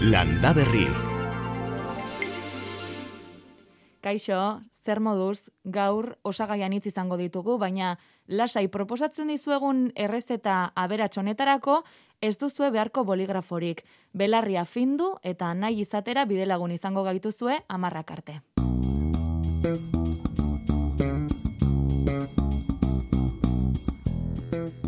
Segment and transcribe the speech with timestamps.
[0.00, 0.86] Landa Berri.
[4.00, 11.82] Kaixo, zer moduz, gaur osagaian hitz izango ditugu, baina lasai proposatzen dizuegun errezeta aberatsonetarako
[12.22, 13.84] ez duzue beharko boligraforik.
[14.16, 18.40] Belarria findu eta nahi izatera bidelagun izango gaituzue amarrak arte.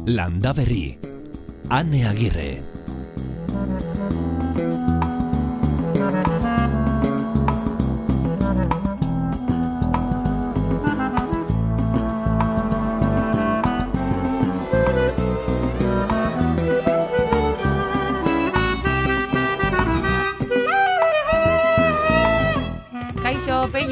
[0.06, 0.96] Landa Berri.
[1.68, 2.52] Ane Agirre.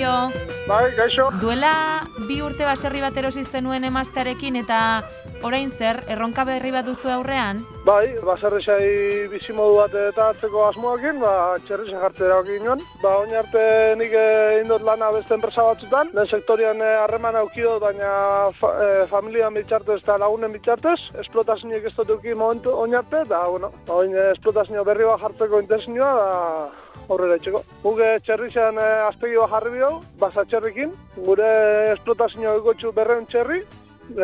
[0.00, 0.32] Kaixo,
[0.66, 1.28] Bai, gaixo.
[1.42, 4.78] duela bi urte baserri bat erosi zenuen emaztearekin eta
[5.44, 7.60] orain zer, erronka berri bat duzu aurrean?
[7.84, 12.80] Bai, baserrisai bizimodu bat eta atzeko asmoakin, ba, txerrisa jartze erabaki ginoen.
[13.02, 13.66] Ba, oin arte
[14.00, 18.10] nik eh, indot lana beste enpresa batzutan, lehen sektorian eh, harreman aukio, baina
[18.56, 20.96] fa, eh, familian bitxartez eta lagunen bitxartez,
[21.26, 25.60] esplotazioek ez dut euki momentu oin arte, eta, bueno, ba, oin esplotazio berri bat jartzeko
[25.60, 26.30] intensioa, da,
[27.10, 27.62] aurrera itxeko.
[27.82, 30.94] Guge txerrixan e, azpegi bat jarri bio, basa txerrikin,
[31.26, 31.50] gure
[31.92, 33.62] esplotazio egotxu berreun txerri,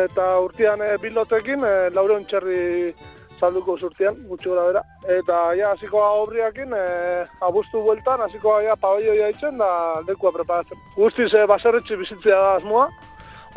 [0.07, 2.93] eta urtean e, bilotekin e, laureun txerri
[3.37, 4.85] salduko urtean, gutxi gora bera.
[5.17, 9.69] Eta ja, hasiko da obriakin, e, abuztu bueltan, hasiko da ja, pabelloia itzen, da
[10.07, 10.81] lekua preparatzen.
[10.95, 12.87] Guztiz e, baserretxe bizitzea da asmoa,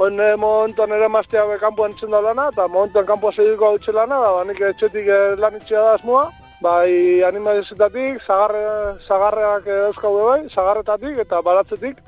[0.01, 4.21] Oin e, momentuan ere maztea kanpoan itzen da lana, eta momentuan kanpoa segiko hau lana,
[4.23, 6.23] da banik etxetik e, lan itxea da asmoa.
[6.61, 8.65] Bai animalizetatik, zagarre,
[9.09, 12.03] zagarreak dauzkaude bai, zagarretatik eta baratzetik.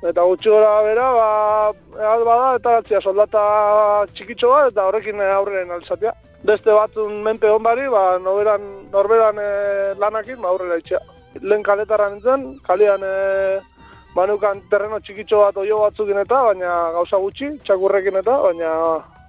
[0.00, 1.26] Eta gutxi gora bera, ba,
[2.00, 3.42] ehal bada, eta ratzia soldata
[4.14, 6.14] txikitxo bat, eta horrekin aurrera alzatea.
[6.48, 9.50] Beste batzun menpe honbari, ba, norberan, norberan e,
[10.00, 11.02] lanakin, ba, aurrera itxea.
[11.42, 13.14] Lehen kaletarra nintzen, kalean e,
[14.16, 18.72] banukan terreno txikitxo bat oio batzukin eta, baina gauza gutxi, txakurrekin eta, baina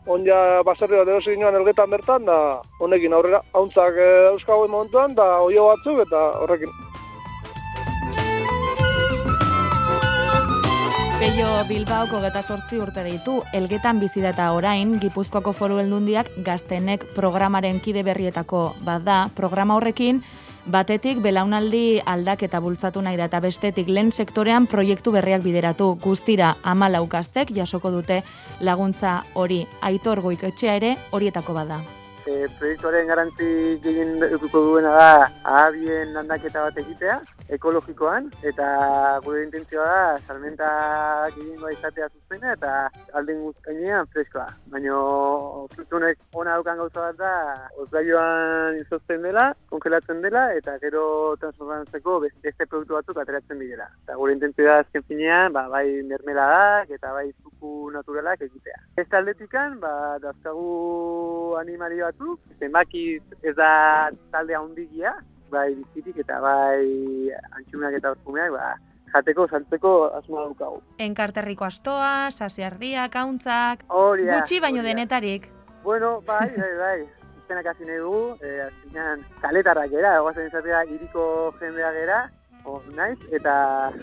[0.05, 3.41] onja baserri bat erosi ginoan elgetan bertan, da honekin aurrera.
[3.53, 6.79] Hauntzak e, dauzkagu momentuan, da oio batzuk eta horrekin.
[11.21, 17.05] Peio Bilbaoko geta sortzi urte ditu, elgetan bizi da eta orain, Gipuzkoako foru eldundiak gaztenek
[17.13, 20.23] programaren kide berrietako bat da, programa horrekin,
[20.65, 27.07] batetik belaunaldi aldaketa bultzatu nahi da eta bestetik lehen sektorean proiektu berriak bideratu guztira amalau
[27.07, 28.21] gaztek jasoko dute
[28.59, 31.81] laguntza hori aitor goiketxea ere horietako bada.
[32.31, 33.51] E, proiektuaren garantzi
[33.83, 35.11] gehien edukuko duena da
[35.43, 37.19] ahabien landaketa bat egitea,
[37.51, 38.67] ekologikoan, eta
[39.25, 40.69] gure intentzioa da salmenta
[41.35, 42.71] gehiengoa izatea zuzena eta
[43.19, 44.47] alden guztainean freskoa.
[44.71, 44.99] Baina
[45.73, 47.33] frutunek ona daukan gauza bat da,
[47.83, 51.03] ozgaioan izozten dela, kongelatzen dela, eta gero
[51.43, 53.89] transformatzeko beste produktu batzuk ateratzen bidera.
[54.05, 58.79] Eta gure intentzioa azken finean, ba, bai mermeladak eta bai zuku naturalak egitea.
[59.03, 59.93] Ez aldetikan, ba,
[60.23, 65.13] dazkagu animali batzuk, zenbakiz ez da talde handigia,
[65.51, 68.75] bai bizitik eta bai antxumeak eta orkumeak, ba,
[69.13, 70.81] jateko, saltzeko asmoa daukagu.
[70.99, 74.93] Enkarterriko astoa, sasiardiak, hauntzak, Hori da, gutxi baino hori da.
[74.93, 75.49] denetarik.
[75.83, 76.99] Bueno, bai, bai, bai.
[77.43, 81.25] Izenak hasi nahi dugu, e, azkenean kaletarrak gera, egoazen izatea iriko
[81.59, 82.21] jendea gera,
[82.95, 83.55] naiz, eta,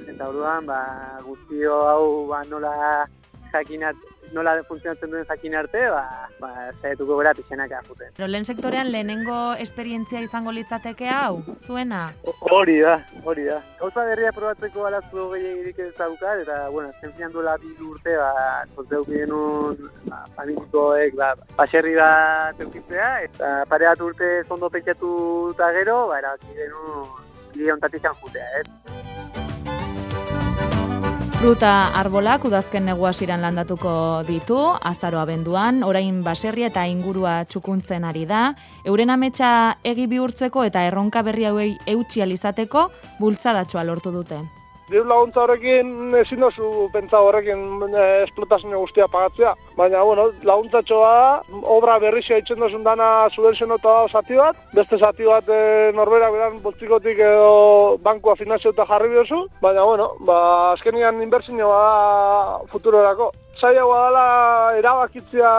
[0.07, 0.83] eta orduan, ba,
[1.25, 3.07] guztio hau, ba, nola
[3.53, 3.97] jakinat,
[4.33, 6.03] nola funtzionatzen duen jakin arte, ba,
[6.41, 6.51] ba,
[6.83, 8.13] zaituko gara pixenak juten.
[8.17, 12.13] Pero lehen sektorean lehenengo esperientzia izango litzateke hau, zuena?
[12.51, 13.61] Hori da, hori da.
[13.81, 18.65] Gauza berria probatzeko alazu gehiagirik ez daukat, eta, bueno, azken finan duela bi urte, ba,
[18.77, 25.13] konteuk genuen, ba, familikoek, ba, baserri bat eukitzea, eta pare bat urte zondo petxatu
[25.55, 27.15] eta gero, ba, erabaki genuen,
[27.55, 29.08] bide ontatik jutea, ez?
[31.39, 33.93] Fruta arbolak udazken negu hasiran landatuko
[34.27, 34.57] ditu,
[34.91, 38.43] azaro abenduan, orain baserria eta ingurua txukuntzen ari da,
[38.83, 42.89] euren ametsa egi bihurtzeko eta erronka berri hauei eutxi alizateko
[43.23, 44.43] bultzadatxoa lortu dute.
[44.89, 49.51] Diru laguntza horrekin ezin dozu pentsa horrekin eh, esplotazio guztia pagatzea.
[49.77, 51.11] Baina, bueno, laguntzatxoa
[51.75, 55.59] obra berrizia itzen dozun dana subventzionota da zati bat, beste zati bat e,
[55.97, 60.39] norberak beran boltzikotik edo bankua finanziota jarri biozu, baina, bueno, ba,
[60.73, 63.29] azkenian inbertsioa da futurorako.
[63.59, 64.27] Zailagoa dela
[64.79, 65.53] erabakitzea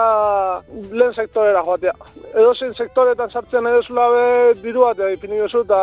[0.90, 1.94] lehen sektorera joatea.
[2.32, 4.26] Edozein sektoretan sartzen edezula be
[4.64, 5.80] diru bat ipini duzu eta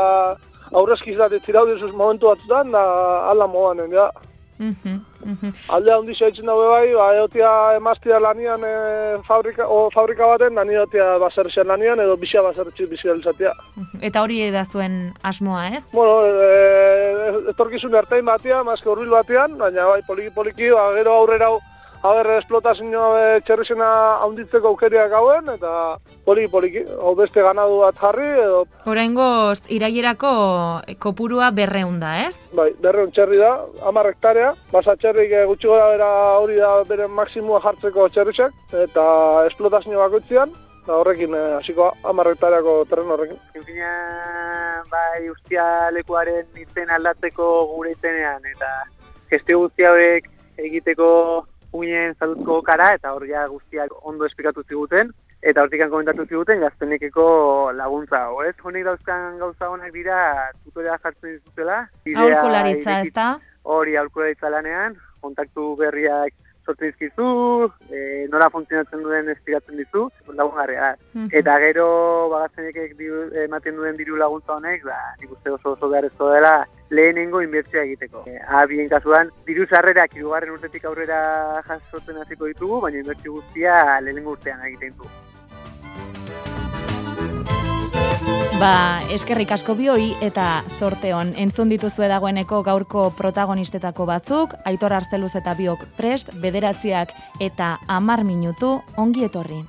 [0.72, 2.84] aurrezkiz dat tirau dizuz momentu batzutan, da
[3.32, 4.10] ala moan, ja.
[4.58, 5.52] Mhm, mhm.
[5.70, 8.72] Alde handi zaitzen daue bai, ba, eotia emaztia lanian e,
[9.28, 13.54] fabrika, o, fabrika baten, nani eotia baserrexen lanian, edo bisa baserretxe bizializatia.
[13.76, 14.02] mhm.
[14.02, 15.84] Eta hori da zuen asmoa, ez?
[15.94, 21.54] Bueno, e, etorkizun ertain batean, mazke horbil batean, baina bai, poliki-poliki, ba, gero aurrera
[22.04, 23.88] haber esplotazio e, txerrizena
[24.24, 25.72] haunditzeko aukeriak hauen, eta
[26.28, 30.34] poliki-poliki, hau beste ganadu bat jarri, edo, Oraingoz irailerako
[31.04, 32.36] kopurua berreunda, ez?
[32.58, 33.52] bai, berreun txerri da,
[33.88, 36.12] hamar hektarea, basa txerrik e, gutxi gora bera
[36.44, 38.56] hori da beren maksimua jartzeko txerrizak,
[38.86, 39.10] eta
[39.50, 40.54] esplotazio bakoitzean,
[40.84, 43.42] eta horrekin e, hasiko hamar hektareako terren horrekin.
[43.54, 43.92] Zinfina,
[44.92, 48.74] bai, ustia lekuaren izen aldatzeko gure izenean, eta
[49.32, 51.08] gestio guzti hauek egiteko
[51.74, 55.12] uinen salutko kara, eta hor ja guztiak ondo esplikatu ziguten,
[55.42, 58.56] eta hortikan komentatu ziguten gaztenekeko laguntza hau, ez?
[58.64, 60.18] Honek dauzkan gauza honak dira
[60.64, 61.88] tutorea jartzen dituzela.
[62.16, 63.40] Aholkularitza, ireki- ez da?
[63.64, 66.34] Hori aholkularitza lanean, kontaktu berriak
[66.68, 67.28] sortzen dizkizu,
[67.90, 70.92] e, nola funtzionatzen duen esplikatzen dizu, lagungarria.
[70.92, 70.98] da.
[71.14, 71.30] Mhm.
[71.40, 71.86] Eta gero
[72.36, 77.42] bagaztenekek diru- ematen duen diru laguntza honek, ba, nik uste oso oso beharrezko dela lehenengo
[77.42, 78.24] inbertsioa egiteko.
[78.28, 78.38] E,
[78.68, 84.62] bien kasuan, diru sarrerak hirugarren urtetik aurrera jasotzen hasiko ditugu, baina inbertsio guztia lehenengo urtean
[84.68, 85.10] egiten dugu.
[88.58, 91.30] Ba, eskerrik asko bioi eta zorte hon.
[91.38, 98.80] Entzun dituzue dagoeneko gaurko protagonistetako batzuk, Aitor Arzeluz eta biok prest, bederatziak eta amar minutu
[98.98, 99.62] ongi etorri.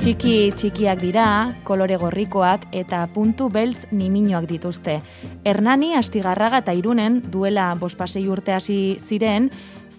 [0.00, 1.24] Txiki txikiak dira,
[1.68, 4.94] kolore gorrikoak eta puntu beltz niminoak dituzte.
[5.44, 9.50] Hernani Astigarraga eta Irunen duela bospasei urte hasi ziren,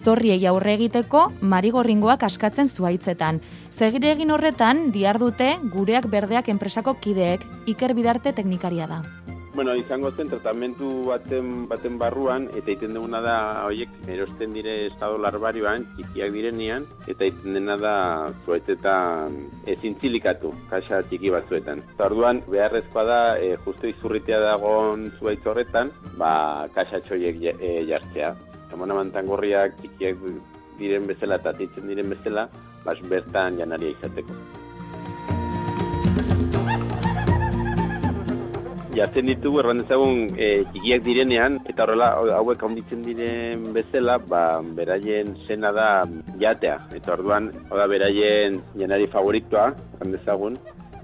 [0.02, 3.38] zorriei aurre egiteko marigorringoak askatzen zuaitzetan.
[3.70, 9.04] Zegire egin horretan, dute gureak berdeak enpresako kideek, iker bidarte teknikaria da.
[9.54, 13.34] Bueno, izango zen tratamentu baten baten barruan eta egiten duguna da
[13.66, 17.92] horiek erosten dire estado larbarioan txikiak direnean eta egiten dena da
[18.46, 19.36] zuaitzetan
[19.74, 21.84] ezin txilikatu kaxa txiki batzuetan.
[21.92, 26.32] Eta orduan beharrezkoa da e, justu izurritea dagoen zuaitz horretan, ba
[26.72, 28.32] kaxa txoiek e, jartzea.
[28.72, 30.24] Emona mantangorriak txikiak
[30.80, 32.48] diren bezala eta titzen diren bezala,
[32.88, 34.61] bas bertan janaria izateko.
[38.92, 45.34] Jartzen ditugu erran dezagun e, txikiak direnean eta horrela hauek handitzen diren bezala, ba, beraien
[45.46, 45.88] zena da
[46.40, 46.78] jatea.
[46.96, 50.58] Eta orduan, hau da beraien janari favoritoa, erran dezagun,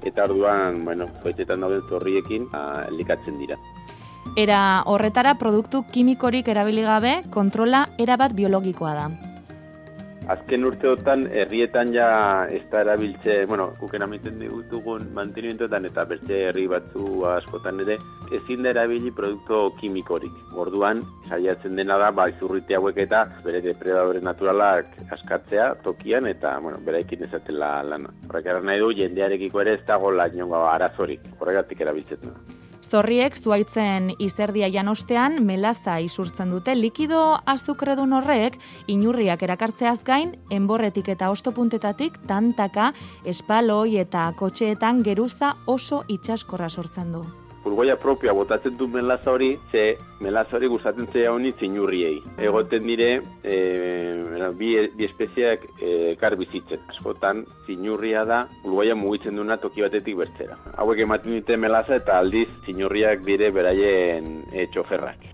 [0.04, 3.58] eta orduan, bueno, zoitetan dauden zorriekin a, elikatzen dira.
[4.36, 9.08] Era horretara produktu kimikorik erabili gabe, kontrola erabat biologikoa da.
[10.28, 12.08] Azken urteotan herrietan ja
[12.52, 17.96] ez da erabiltze, bueno, guken amiten ditugun mantenimentoetan eta beste herri batzu askotan ere,
[18.36, 20.36] ezin da erabili produktu kimikorik.
[20.52, 26.84] Orduan, saiatzen dena da, ba, izurrite hauek eta bere depredadore naturalak askatzea tokian eta, bueno,
[26.84, 28.12] beraikin ezatela lana.
[28.28, 32.36] Horrek nahi du, jendearekiko ere ez dago lainongo arazorik, horregatik erabiltzen da.
[32.88, 37.20] Zorriek zuaitzen izerdia janostean melaza isurtzen dute likido
[37.52, 38.56] azukredun horrek
[38.88, 42.94] inurriak erakartzeaz gain enborretik eta ostopuntetatik tantaka
[43.28, 47.26] espaloi eta kotxeetan geruza oso itxaskorra sortzen du.
[47.62, 52.20] Purgoia propioa botatzen du melaza hori, ze melaza hori gustatzen zeia honi zinurriei.
[52.38, 53.08] Egoten dire,
[53.42, 53.56] e,
[54.56, 56.84] bi, bi espeziak e, kar bizitzen.
[56.88, 60.58] Askotan, zinurria da, purgoia mugitzen duna toki batetik bertzera.
[60.76, 65.26] Hauek ematen dute melaza eta aldiz zinurriak dire beraien e, txoferrak.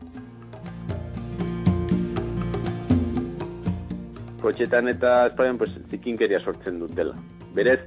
[4.45, 7.14] Kotxetan eta espaian pues, zikinkeria sortzen dutela.
[7.54, 7.81] Berez,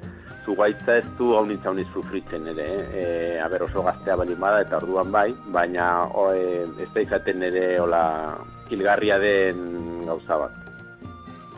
[0.47, 2.85] zugaitza ez du haunitza hauniz sufritzen ere, eh?
[3.01, 7.43] e, aber oso gaztea balin bada eta orduan bai, baina o, e, ez da izaten
[7.49, 8.03] ere hola
[8.69, 10.63] kilgarria den gauza bat.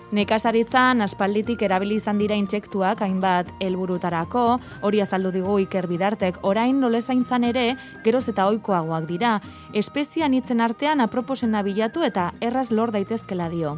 [0.10, 4.46] Nekazaritzan aspalditik erabili izan dira intsektuak hainbat helburutarako,
[4.82, 7.68] hori azaldu digu Iker Bidartek, orain nolezaintzan ere
[8.08, 9.36] geroz eta ohikoagoak dira.
[9.84, 13.78] Espezian hitzen artean aproposena bilatu eta erraz lor daitezkela dio.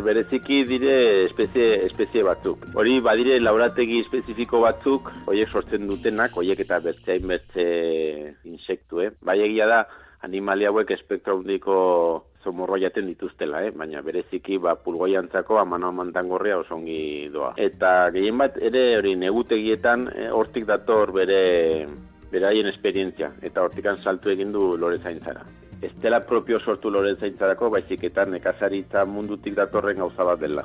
[0.00, 2.64] Bereziki dire espezie, espezie batzuk.
[2.80, 7.66] Hori badire laurategi espezifiko batzuk, horiek sortzen dutenak, horiek eta bertze hainbertze
[8.48, 9.10] insektu, eh?
[9.20, 9.82] Bai egia da,
[10.24, 11.76] animalia hauek espektro handiko
[12.42, 13.70] zomorro jaten dituztela, eh?
[13.70, 17.52] baina bereziki ba, pulgoiantzako amano amantangorria oso ongi doa.
[17.56, 21.42] Eta gehien bat ere hori negutegietan eh, hortik dator bere
[22.32, 25.44] beraien esperientzia, eta hortikan saltu egin du lore zaintzara.
[25.82, 30.62] Ez dela propio sortu loren zaintzarako, baizik eta nekazaritza mundutik datorren gauza bat dela.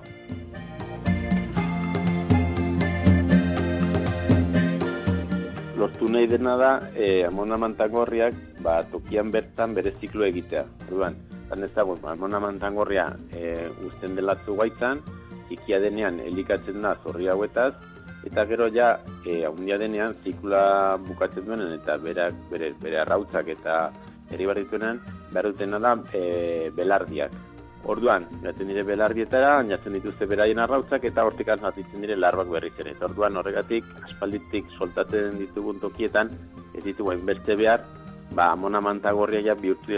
[5.77, 10.63] Lortu nahi dena da, e, amona mantangorriak, ba, tokian bertan bere ziklo egitea.
[10.87, 11.17] Orduan,
[11.49, 13.55] zan ez dago, ba, amona mantangorria e,
[13.89, 15.01] usten delatzu gaitzan,
[15.53, 17.71] ikia denean elikatzen da zorri hauetaz,
[18.25, 23.77] eta gero ja, e, haundia denean, zikula bukatzen duenen, eta berak, bere, bere arrautzak eta
[24.31, 27.35] eri barrituenen, behar dutena da e, belardiak.
[27.87, 32.95] Orduan, jaten dire belardietara, jaten dituzte beraien arrautzak eta hortik atitzen dire larbak berriz ere.
[33.01, 36.33] Orduan horregatik, aspalditik soltatzen ditugun tokietan,
[36.73, 37.85] ez ditugu hainbeste behar,
[38.33, 39.95] ba, amona mantagorria ja bihurtu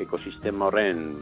[0.00, 1.12] ekosistema horren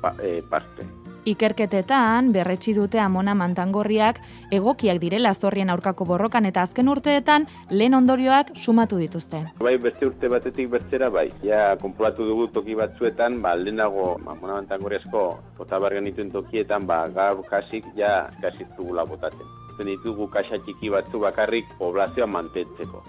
[0.00, 0.86] pa, e, parte.
[1.28, 4.22] Ikerketetan, berretsi dute amona mantangorriak
[4.56, 9.42] egokiak direla zorrien aurkako borrokan eta azken urteetan lehen ondorioak sumatu dituzte.
[9.60, 11.26] Bai, beste urte batetik bertzera, bai.
[11.44, 15.26] Ja, konpulatu dugu toki batzuetan, ba, lehenago, ba, amona mantangorriasko
[15.58, 19.44] potabargen dituen tokietan, ba, gaur kasik, ja, kasik dugula botatzen.
[19.76, 23.04] Zen ditugu kasa txiki batzu bakarrik poblazioa mantentzeko.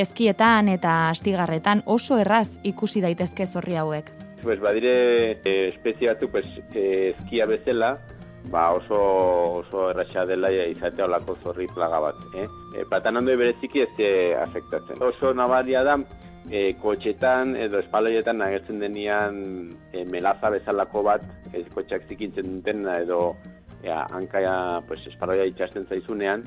[0.00, 6.46] Ezkietan eta astigarretan oso erraz ikusi daitezke zorri hauek pues badire e, espezie batzu pues
[6.74, 7.98] e, eskia bezala
[8.50, 8.98] ba oso
[9.60, 12.46] oso erraxa dela izatea olako zorri plaga bat eh?
[12.76, 15.02] E, platanando bereziki ez e, afektatzen.
[15.02, 15.98] Oso nabaria da
[16.48, 23.36] e, kotxetan edo espaloietan agertzen denian e, melaza bezalako bat ez kotxak zikintzen duten edo
[23.84, 26.44] ja, hanka pues, espaloia itxasten zaizunean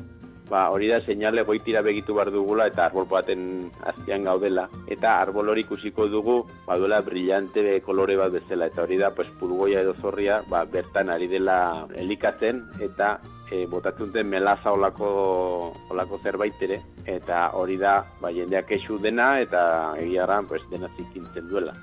[0.49, 4.67] ba, hori da seinale goitira begitu bar dugula eta arbol baten azpian gaudela.
[4.87, 8.67] Eta arbol hori ikusiko dugu baduela brillante be kolore bat bezala.
[8.71, 13.17] Eta hori da pues pulgoia edo zorria ba, bertan ari dela elikatzen eta
[13.51, 16.81] e, botatzen duten melaza olako, olako zerbait ere.
[17.05, 19.63] Eta hori da ba, jendeak esu dena eta
[20.01, 21.73] egiaran pues, dena zikintzen duela.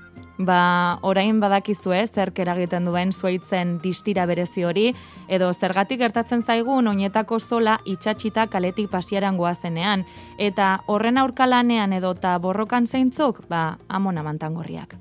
[0.45, 4.87] Ba, orain badakizue, zer eragiten duen zuaitzen distira berezi hori,
[5.27, 10.05] edo zergatik gertatzen zaigun oinetako zola itxatxita kaletik pasiaran goazenean,
[10.37, 14.97] eta horren aurkalanean edo ta borrokan zeintzuk, ba, amona mantangorriak.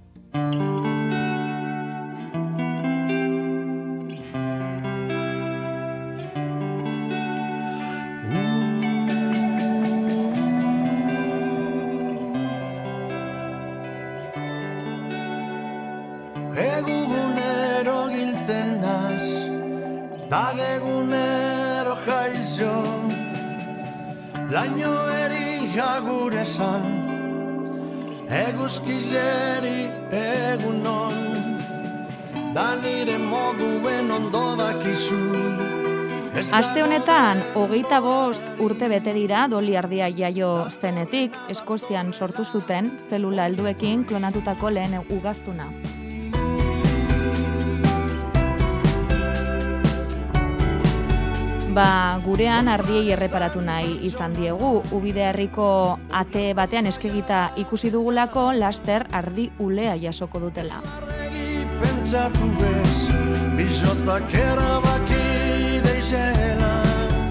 [20.30, 22.74] Dagegunero jaixo
[24.50, 26.86] Laino eri jagur esan
[28.40, 29.90] Eguzkizeri
[30.20, 31.18] egunon
[32.54, 35.20] Danire moduen ondo dakizu
[36.40, 43.48] Aste honetan, hogeita bost urte bete dira doli ardia jaio zenetik, Eskozian sortu zuten zelula
[43.50, 45.66] helduekin klonatutako lehen ugaztuna.
[51.70, 55.66] Ba, gurean ardiei erreparatu nahi izan diegu, ubide herriko
[56.10, 60.82] ate batean eskegita ikusi dugulako laster ardi ulea jasoko dutela.
[61.80, 62.50] Pentsatu
[64.10, 65.39] Artilla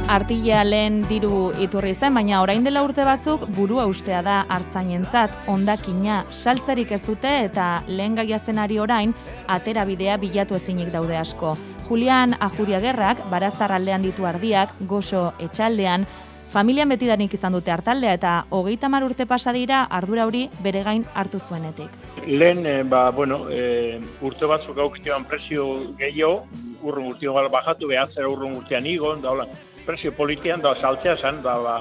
[0.10, 6.92] lehen diru iturri zen, baina orain dela urte batzuk burua ustea da hartzainentzat ondakina saltzerik
[6.92, 9.14] ez dute eta lehen gaia zenari orain
[9.48, 11.56] atera bidea bilatu ezinik daude asko.
[11.88, 16.08] Julian Ajuria Gerrak, barazar aldean ditu ardiak, gozo etxaldean,
[16.50, 21.06] familian betidanik izan dute hartaldea eta hogeita mar urte pasa dira ardura hori bere gain
[21.14, 21.90] hartu zuenetik.
[22.26, 26.48] Lehen, eh, ba, bueno, e, urte batzuk aukzioan presio gehiago,
[26.82, 29.46] urrun gala bajatu, behatzera urrun urtean igon, da, hola,
[29.90, 31.80] presio politian da saltzea zen, da ba,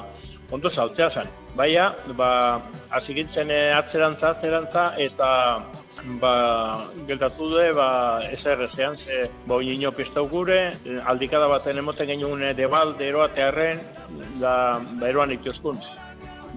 [0.49, 1.27] ondo saltzea zen.
[1.57, 2.29] Baina, ba,
[2.97, 5.29] azigintzen eh, atzerantza, atzerantza, eta
[6.21, 6.33] ba,
[7.05, 7.89] geltatu du, ba,
[8.25, 10.59] ez errezean, ze, ba, nino pistau gure,
[11.05, 13.81] aldikada baten emoten genuen debal, eroa tearren,
[14.41, 14.53] da,
[14.95, 15.83] ba, eroan ituzkuntz.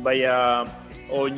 [0.07, 0.37] Baina,
[1.13, 1.37] oin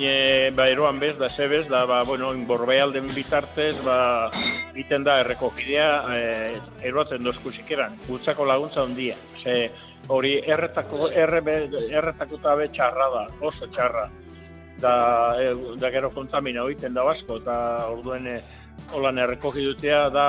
[0.54, 4.30] ba, eroan bez, da zebez, da, ba, bueno, inborbei alden bitartez, ba,
[4.78, 6.22] iten da errekokidea, e,
[6.86, 9.18] eroatzen dozkusik eran, gutzako laguntza ondia.
[9.42, 9.72] Ze,
[10.08, 11.40] hori erretako erre
[11.90, 14.08] erretako tabe txarra da, oso txarra.
[14.82, 14.94] Da,
[15.38, 17.56] e, da gero kontamina hoiten da basko eta
[17.92, 18.40] orduen e,
[18.92, 20.26] holan errekogi dutea da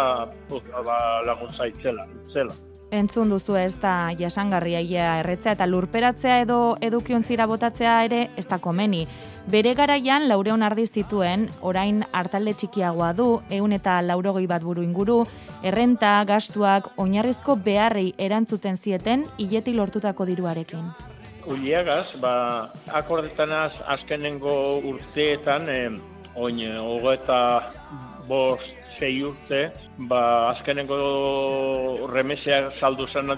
[0.49, 2.53] ba, laguntza itzela, itzela.
[2.93, 4.79] Entzun duzu ez da jasangarria
[5.19, 9.07] erretzea eta lurperatzea edo edukiontzira botatzea ere ez da komeni.
[9.45, 15.19] Bere garaian laureon ardi zituen, orain hartalde txikiagoa du, eun eta laurogoi bat buru inguru,
[15.61, 20.87] errenta, gastuak, oinarrizko beharrei erantzuten zieten, hileti lortutako diruarekin.
[21.45, 22.33] Uliagaz, ba,
[22.89, 25.91] akordetanaz azkenengo urteetan, eh,
[26.33, 27.37] oin, ogo eta
[28.25, 28.65] bost,
[28.97, 29.67] sei urte,
[30.09, 30.97] ba, azkenengo
[32.09, 33.29] remeseak saldu zen,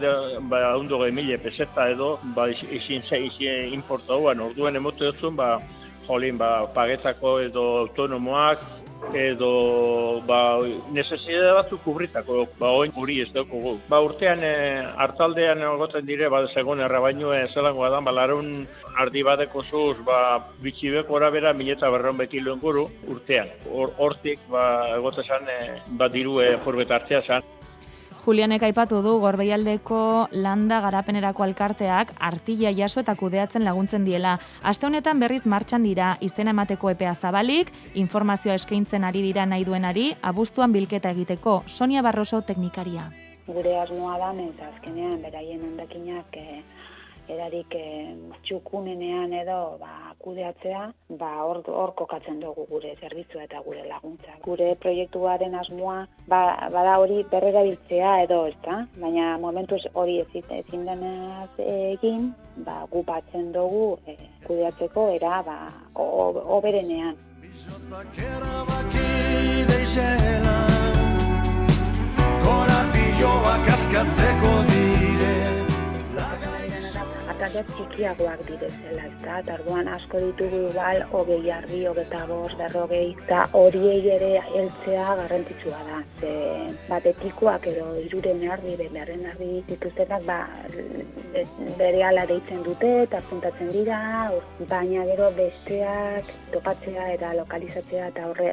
[0.48, 5.58] ba, ondo emile peseta edo, ba, izin ze, izin importa hauan, orduen emote dutzen, ba,
[6.08, 8.66] jolin, ba, pagetzako edo autonomoak,
[9.14, 10.60] edo ba
[10.92, 14.54] necesidade batzu kubritako ba orain hori ez dugu ba urtean e,
[14.98, 20.20] hartaldean egoten dire ba segun errabaino zelangoa da balarun ardi badeko zuz ba
[20.64, 23.48] bitxibek ora bera 1200 kilo inguru urtean.
[23.98, 27.44] Hortik ba egotesan e, ba diru e, forbet hartzea san
[28.28, 29.98] Julianek aipatu du Gorbeialdeko
[30.44, 34.34] landa garapenerako alkarteak artilla jaso eta kudeatzen laguntzen diela.
[34.68, 40.10] Aste honetan berriz martxan dira izena emateko epea zabalik, informazioa eskaintzen ari dira nahi duenari,
[40.22, 43.08] abuztuan bilketa egiteko Sonia Barroso teknikaria.
[43.48, 46.60] Gure asmoa da, eta azkenean beraien ondakinak eh,
[47.30, 47.84] erarik e,
[48.46, 50.84] txukunenean edo ba, kudeatzea,
[51.20, 54.38] ba, hor, hor kokatzen dugu gure zerbitzua eta gure laguntza.
[54.46, 56.42] Gure proiektuaren asmoa ba,
[56.74, 62.32] bada hori berrera biltzea edo ez da, baina momentuz hori ezin denaz egin,
[62.66, 64.18] ba, gu batzen dugu e,
[64.48, 65.60] kudeatzeko era ba,
[65.98, 67.16] oberenean.
[72.48, 75.57] Korapioak askatzeko dire
[77.38, 79.36] atale txikiagoak direzela, ezta?
[79.46, 86.00] Tarduan asko ditugu igual hogei harri, hogeta bost, berrogei, eta horiei ere heltzea garrantzitsua da.
[86.20, 86.32] Ze
[86.88, 90.40] batetikoak edo iruren harri, beharren harri dituztenak, ba,
[91.78, 94.00] bere ala deitzen dute eta puntatzen dira,
[94.72, 98.50] baina gero besteak topatzea eta lokalizatzea eta horre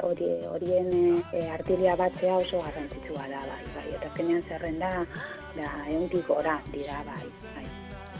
[0.50, 0.92] horien
[1.32, 4.92] e, artilia batzea oso garrantzitsua da, bai, bai, eta azkenean zerrenda,
[5.56, 7.24] da, euntik gora dira, bai,
[7.54, 7.73] bai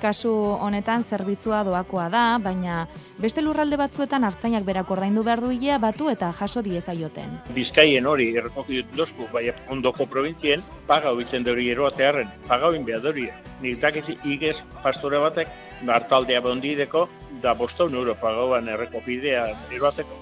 [0.05, 2.85] kasu honetan zerbitzua doakoa da, baina
[3.23, 7.39] beste lurralde batzuetan hartzainak berak ordaindu behar duilea batu eta jaso diezaioten.
[7.57, 13.05] Bizkaien hori errekoki dut dozku, bai ondoko provintzien, paga hoitzen dori eroatearen, paga hoin behar
[13.09, 13.29] dori.
[13.65, 14.05] Nik dakiz
[14.37, 15.53] igez pastore batek,
[15.97, 17.09] hartaldea bondideko,
[17.43, 20.21] da boston euro pagauan errekopidea eroateko.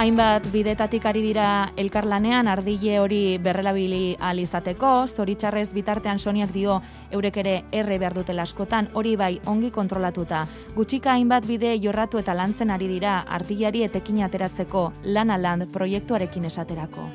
[0.00, 6.78] Hainbat bidetatik ari dira elkarlanean ardile hori berrelabili alizateko, zoritxarrez bitartean soniak dio
[7.12, 10.46] eurek ere erre behar dutela askotan, hori bai ongi kontrolatuta.
[10.74, 17.06] Gutxika hainbat bide jorratu eta lantzen ari dira artillari etekin ateratzeko lana land proiektuarekin esaterako.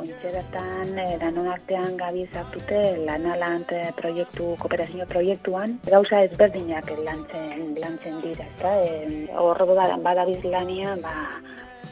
[0.00, 7.74] Ointxe bertan, danon eh, artean gabi zartute lanalant eh, proiektu, kooperazio proiektuan, gauza ezberdinak lantzen,
[7.76, 11.12] lantzen dira, eta horro e, badabiz lania, ba,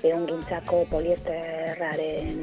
[0.03, 2.41] ehungintzako poliesterraren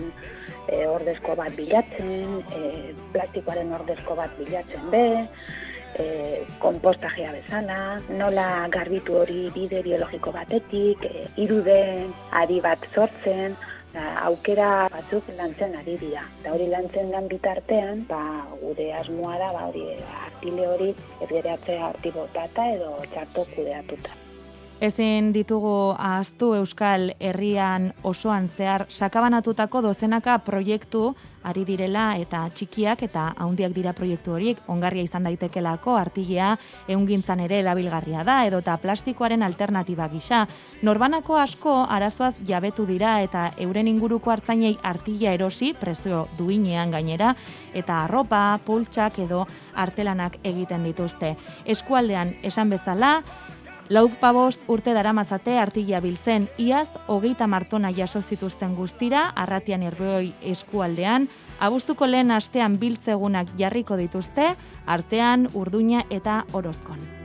[0.67, 5.05] e, ordezko bat bilatzen, e, plastikoaren ordezko bat bilatzen be,
[5.97, 6.07] e,
[6.63, 7.79] kompostajea bezala,
[8.19, 13.57] nola garbitu hori bide biologiko batetik, e, iruden ari bat sortzen,
[13.97, 16.21] aukera batzuk lantzen ari dira.
[16.43, 18.21] Da hori lantzen dan bitartean, ba,
[18.61, 19.87] gure asmoa da, ba, hori
[20.27, 24.26] artile hori ez gereatzea artibotata edo txarto kudeatuta.
[24.77, 31.15] Ezin ditugu ahaztu Euskal Herrian osoan zehar sakabanatutako dozenaka proiektu
[31.47, 36.51] ari direla eta txikiak eta haundiak dira proiektu horiek ongarria izan daitekelako artilea
[36.93, 40.43] eungintzan ere erabilgarria da edo eta plastikoaren alternatiba gisa.
[40.83, 47.33] Norbanako asko arazoaz jabetu dira eta euren inguruko hartzainei artila erosi prezio duinean gainera
[47.73, 51.35] eta arropa, pultsak edo artelanak egiten dituzte.
[51.65, 53.21] Eskualdean esan bezala,
[53.89, 61.29] Lauk pabost urte daramatzate artila biltzen, iaz hogeita martona jaso zituzten guztira, arratian erbeoi eskualdean,
[61.63, 67.16] abuztuko lehen astean biltzegunak jarriko dituzte, artean urduña eta orozkon.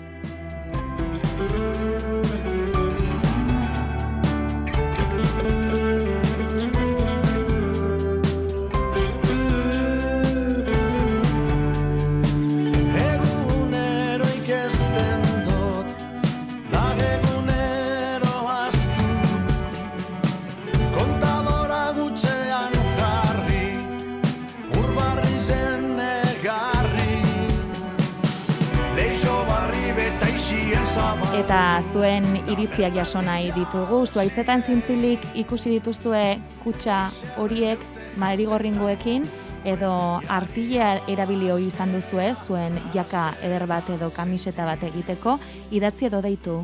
[31.43, 34.05] Eta zuen iritziak jaso nahi ditugu.
[34.07, 37.09] Zuaitzetan zintzilik ikusi dituzue kutsa
[37.41, 37.83] horiek
[38.23, 39.27] marigorringoekin
[39.67, 39.91] edo
[40.31, 45.39] artilea erabili hori izan duzue zuen jaka eder bat edo kamiseta bat egiteko
[45.75, 46.61] idatzi edo deitu.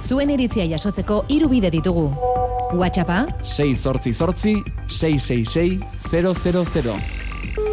[0.00, 2.08] Zuen iritzia jasotzeko hiru bide ditugu.
[2.72, 5.80] WhatsAppa 6 zortzi zortzi 666
[6.12, 7.17] 000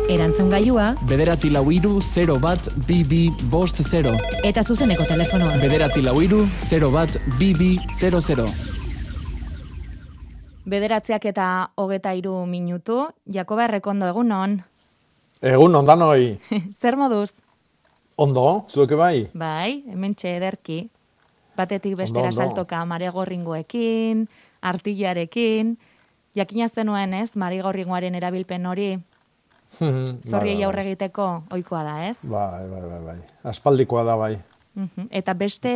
[0.06, 4.12] Erantzun gailua, Bederatzi lau iru, 0 bat, bi bi, bost 0.
[4.46, 5.56] eta zuzeneko telefonoa.
[5.58, 8.46] Bederatzi lau iru, 0 bat, bi bi, 00.
[10.70, 14.60] Bederatziak eta hogeta iru minutu, Jakoba Errekondo egunon.
[15.42, 16.38] Egun ondanoi,
[16.82, 17.34] Zer moduz?
[18.18, 19.30] ondo, zueke bai?
[19.34, 20.90] Bai, hemen ederki.
[21.58, 24.28] Batetik bestera Ondo, saltoka marigorringoekin,
[24.62, 25.78] artillarekin,
[26.36, 29.00] jakina zenuen ez, marigorringoaren erabilpen hori,
[30.32, 32.18] zorriei aurre egiteko ohikoa da ez?
[32.24, 33.18] Bai, bai, bai, bai.
[33.52, 34.36] Aspaldikoa da bai.
[35.16, 35.72] Eta beste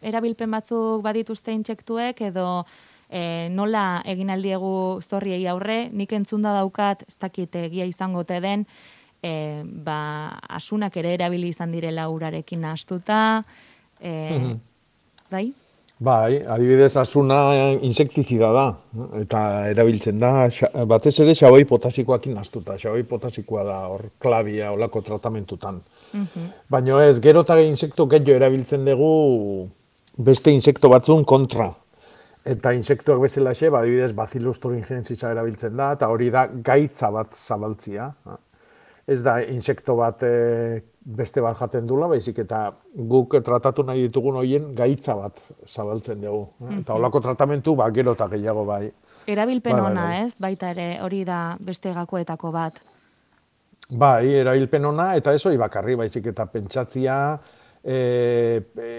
[0.00, 2.64] erabilpen batzuk badituzte intsektuek edo
[3.08, 8.64] e, nola egin aldiegu zorriei aurre, nik entzunda daukat, ez dakit egia izango te den,
[9.20, 9.98] e, ba,
[10.56, 13.44] asunak ere erabili izan direla urarekin astuta,
[14.00, 14.56] e,
[15.30, 15.50] bai?
[16.02, 17.36] Bai, adibidez asuna
[17.86, 18.64] insektizida da,
[19.20, 20.48] eta erabiltzen da,
[20.90, 25.78] batez ere xaboi potasikoakin astuta, xaboi potasikoa da hor klabia olako tratamentutan.
[26.70, 29.68] Baina ez, gero eta insekto gehiago erabiltzen dugu
[30.18, 31.70] beste insekto batzun kontra.
[32.44, 38.10] Eta insektuak bezalaxe, ba, adibidez, Bacillus thuringiensis erabiltzen da, eta hori da gaitza bat zabaltzia.
[39.06, 44.38] Ez da insekto bat e, beste bat jaten dula, baizik eta guk tratatu nahi ditugun
[44.40, 46.46] hoien gaitza bat zabaltzen dugu.
[46.78, 48.88] Eta holako tratamentu, ba, gero eta gehiago bai.
[49.26, 50.24] Erabilpen Bai, bai, ona, bai.
[50.24, 50.32] ez?
[50.40, 52.80] Baita ere hori da beste gakoetako bat.
[53.90, 57.18] Bai, erabilpen ona, eta ez hori bakarri, baizik eta pentsatzia,
[57.84, 57.98] e,
[58.80, 58.92] e,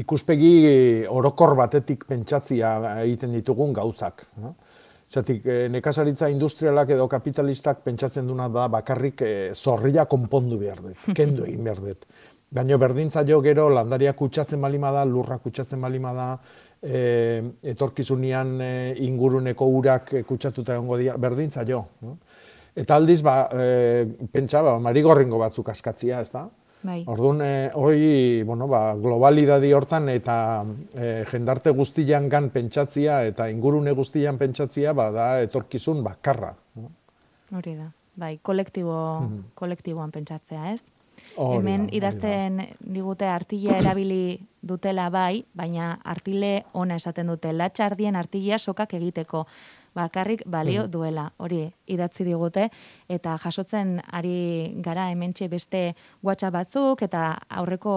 [0.00, 4.24] ikuspegi orokor batetik pentsatzia egiten ditugun gauzak.
[4.40, 4.54] No?
[5.08, 11.06] Zatik, e, nekazaritza industrialak edo kapitalistak pentsatzen duna da bakarrik e, zorria konpondu behar dut,
[11.18, 12.04] kendu egin behar dut.
[12.52, 16.28] Baina berdintza jo gero landaria kutsatzen balima da, lurra kutsatzen balima da,
[16.82, 17.42] e,
[17.72, 18.70] etorkizunean e,
[19.08, 21.82] inguruneko urak kutsatuta egongo dira, berdintza jo.
[22.04, 22.18] No?
[22.78, 26.46] Eta aldiz, ba, e, pentsa, ba, marigorringo batzuk askatzia, ez da?
[26.82, 27.02] Bai.
[27.10, 30.36] Orduan, e, hoi, bueno, ba, globalidadi hortan eta
[30.94, 36.54] e, jendarte guztian gan pentsatzia eta ingurune guztian pentsatzia, ba, da etorkizun bakarra.
[36.76, 36.92] no?
[37.56, 37.90] Hori da.
[38.18, 38.98] Bai, kolektibo,
[39.54, 40.82] kolektiboan pentsatzea, ez?
[41.36, 41.96] Hori Hemen da, hori da.
[41.98, 42.60] idazten
[42.94, 47.52] digute artila erabili dutela bai, baina artile ona esaten dute.
[47.52, 49.46] Latxardien artilea sokak egiteko
[49.98, 51.28] bakarrik balio duela.
[51.42, 52.68] Hori idatzi digute
[53.10, 55.82] eta jasotzen ari gara hementxe beste
[56.22, 57.24] WhatsApp batzuk eta
[57.60, 57.96] aurreko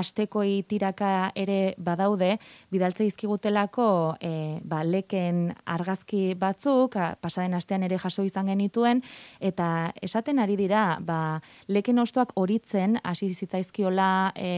[0.00, 2.36] astekoi tiraka ere badaude
[2.72, 3.88] bidaltze dizkigutelako
[4.20, 4.32] e,
[4.64, 9.02] ba, leken argazki batzuk a, pasaden astean ere jaso izan genituen
[9.40, 14.50] eta esaten ari dira ba, leken ostoak horitzen hasi zitzaizkiola e,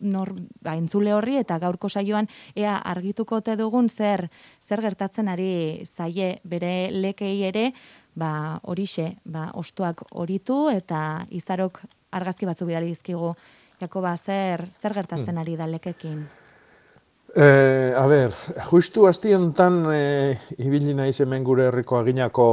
[0.00, 4.28] nor, ba, entzule horri eta gaurko saioan ea argituko ote dugun zer
[4.68, 7.70] zer gertatzen ari zaie bere lekei ere
[8.14, 13.34] ba horixe ba ostoak horitu eta izarok argazki batzuk bidali dizkigu.
[13.80, 16.26] Jakoba zer zer gertatzen ari da lekekin?
[17.36, 18.32] E, a ber,
[18.70, 22.46] justu asti honetan e, ibili naiz hemen gure herriko aginako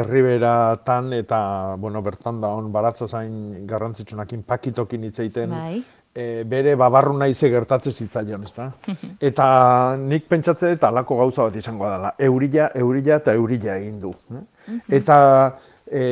[0.00, 1.40] herriberatan eta,
[1.76, 5.82] bueno, bertan da on baratza zain garrantzitsunakin pakitokin hitz egiten bai
[6.14, 8.70] e, bere babarru naize gertatzen zitzaion, ezta?
[9.20, 12.14] Eta nik pentsatze eta alako gauza bat izango dela.
[12.18, 14.14] Eurila, eurila eta eurila egin du.
[14.34, 14.44] eh?
[15.00, 15.18] Eta
[15.86, 16.04] e,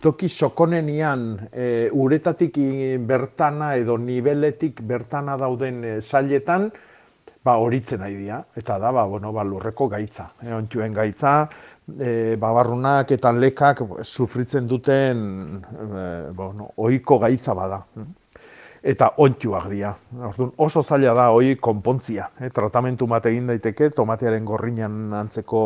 [0.00, 2.58] toki sokonenian e, uretatik
[3.06, 6.70] bertana edo nibeletik bertana dauden e, zailetan,
[7.44, 8.42] ba, horitzen nahi dira.
[8.56, 10.30] Eta da, ba, bueno, ba, lurreko gaitza.
[10.42, 11.36] E, ontxuen gaitza,
[11.98, 15.24] e, babarrunak eta lekak sufritzen duten
[15.60, 16.04] e,
[16.36, 17.82] bueno, ohiko gaitza bada.
[18.84, 19.94] Eta ontxuak dira.
[20.28, 22.28] Orduan, oso zaila da hoi konpontzia.
[22.36, 25.62] E, tratamentu bat egin daiteke, tomatearen gorrinan antzeko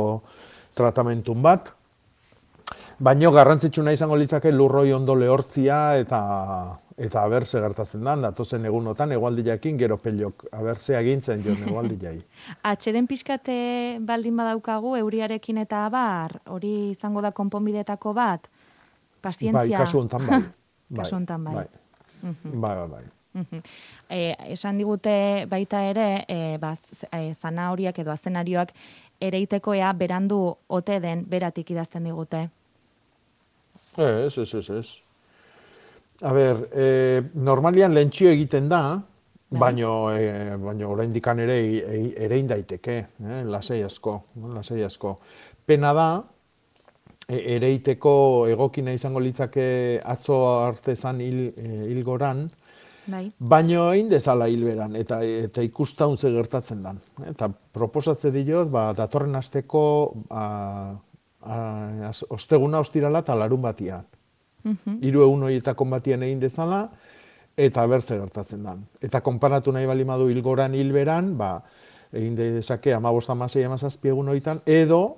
[0.79, 1.73] tratamentun bat.
[2.99, 6.21] Baino garrantzitsuna izango litzake lurroi ondo lehortzia eta
[6.99, 12.19] eta aber ze gertatzen da, datozen egunotan egualdiakin gero pelok aber ze agintzen jo egualdiai.
[12.73, 18.49] Atxeden pixkate baldin badaukagu euriarekin eta abar, hori izango da konponbidetako bat,
[19.23, 19.79] pazientzia.
[19.79, 20.41] bai, kasu hontan bai.
[20.41, 21.05] bai.
[21.05, 21.55] Kasu hontan bai.
[21.55, 21.67] Bai,
[22.23, 22.89] bai, bai.
[22.89, 23.05] bai.
[23.39, 23.61] Mhm.
[24.11, 26.77] E, esan digute baita ere, e, ba,
[27.13, 28.73] e, zanahoriak edo azenarioak
[29.21, 32.49] ereiteko ea berandu ote den beratik idazten digute.
[33.99, 34.89] Ez, ez, ez, ez.
[36.23, 38.83] A ber, e, normalian lentsio egiten da,
[39.51, 44.55] baino, e, baino oraindik ere e, erein daiteke, eh, lasai asko, no?
[44.55, 45.19] lasai asko.
[45.67, 46.23] Pena da,
[47.29, 52.49] ereiteko egokina izango litzake atzo arte zan hil, e, hilgoran,
[53.09, 53.31] Bai.
[53.41, 56.99] Baino egin dezala hilberan, eta, eta ikustaun ze gertatzen dan.
[57.25, 59.83] Eta proposatze diot, ba, datorren asteko
[60.29, 60.43] a,
[61.41, 61.57] a,
[62.11, 64.05] az- osteguna ostirala eta larun batian.
[64.65, 64.99] Mhm.
[65.01, 66.83] Hiru egun horietako batian egin dezala,
[67.57, 68.85] eta bertze gertatzen dan.
[69.01, 71.63] Eta konparatu nahi bali madu hilgoran hilberan, ba,
[72.13, 75.17] egin dezake amabost amasei amazazpi egun horietan, edo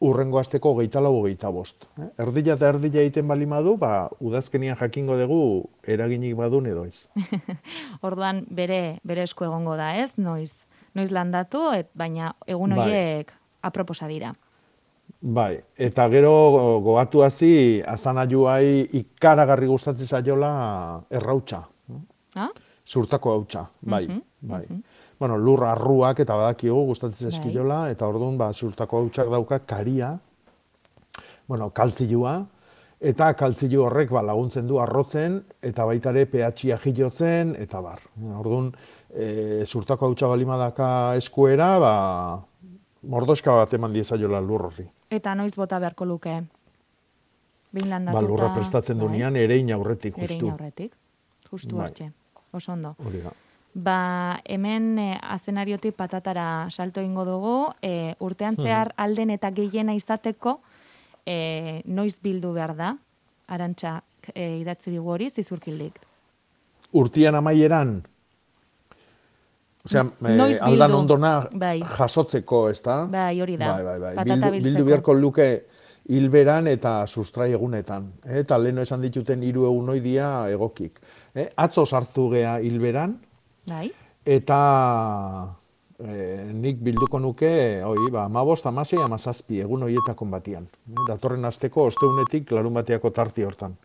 [0.00, 1.84] urrengo asteko geita lau geita bost.
[1.98, 2.06] Eh?
[2.22, 5.40] Erdila eta erdila egiten bali madu, ba, udazkenian jakingo dugu
[5.86, 7.06] eraginik badun edo ez.
[8.06, 10.12] Orduan bere bere esku egongo da, ez?
[10.18, 10.52] Noiz
[10.94, 12.84] noiz landatu, et, baina egun Bai.
[12.86, 13.32] horiek
[13.62, 14.32] aproposa dira.
[15.20, 16.30] Bai, eta gero
[16.84, 20.50] gogatu hazi, azan ajuai ikaragarri gustatzen zaiola
[21.10, 21.62] errautxa.
[22.38, 22.48] Ha?
[22.88, 24.64] Zurtako hautsa, bai, Mhm, bai.
[25.18, 27.32] Bueno, lur arruak eta badakigu gustatzen Bai.
[27.40, 30.12] zaizkiola, eta orduan ba, zurtako hautsak dauka karia,
[31.48, 32.36] bueno, kaltzilua,
[33.00, 37.98] eta kaltzilu horrek ba, laguntzen du arrotzen, eta baita ere pH-ia jilotzen, eta bar.
[38.38, 38.70] Orduan,
[39.10, 41.92] e, zurtako hautsa balimadaka eskuera, ba,
[43.02, 44.86] mordoska bat eman diezaiola lur horri.
[45.10, 46.36] Eta noiz bota beharko luke?
[47.72, 48.22] Bin landatuta.
[48.22, 50.50] Ba, lurra prestatzen bai, dunean, erein aurretik, Erein justu.
[50.52, 50.94] aurretik.
[51.50, 51.86] Justu Bai.
[51.86, 52.12] hortxe.
[52.52, 52.94] Oso ondo.
[53.04, 53.32] Hori da.
[53.78, 58.64] Ba, hemen e, azenariotik patatara salto ingo dugu, e, urtean Hmm.
[58.64, 60.60] zehar alden eta gehiena izateko,
[61.24, 62.96] e, noiz bildu behar da,
[63.46, 64.02] arantxa
[64.34, 66.00] e, idatzi digu hori, zizurkildik.
[66.92, 68.02] urtian amaieran,
[69.84, 71.80] Osea, eh, Noiz aldan ondona Bai.
[71.82, 73.04] jasotzeko, ez da?
[73.06, 73.72] Bai, hori da.
[73.72, 74.14] Bai, bai, bai.
[74.16, 75.46] Patata Bildu, bildu beharko luke
[76.08, 78.12] hilberan eta sustrai egunetan.
[78.24, 78.40] Eh?
[78.40, 80.98] Eta leheno esan dituten hiru egun hoi dia egokik.
[81.34, 81.48] Eh?
[81.56, 83.14] Atzo sartu gea hilberan,
[83.68, 83.90] Bai.
[84.24, 84.58] eta
[85.98, 90.68] eh, nik bilduko nuke, hoi, ba, amabost, amasei, amazazpi, egun horietako batian.
[91.08, 93.76] Datorren asteko osteunetik larun bateako tarti hortan.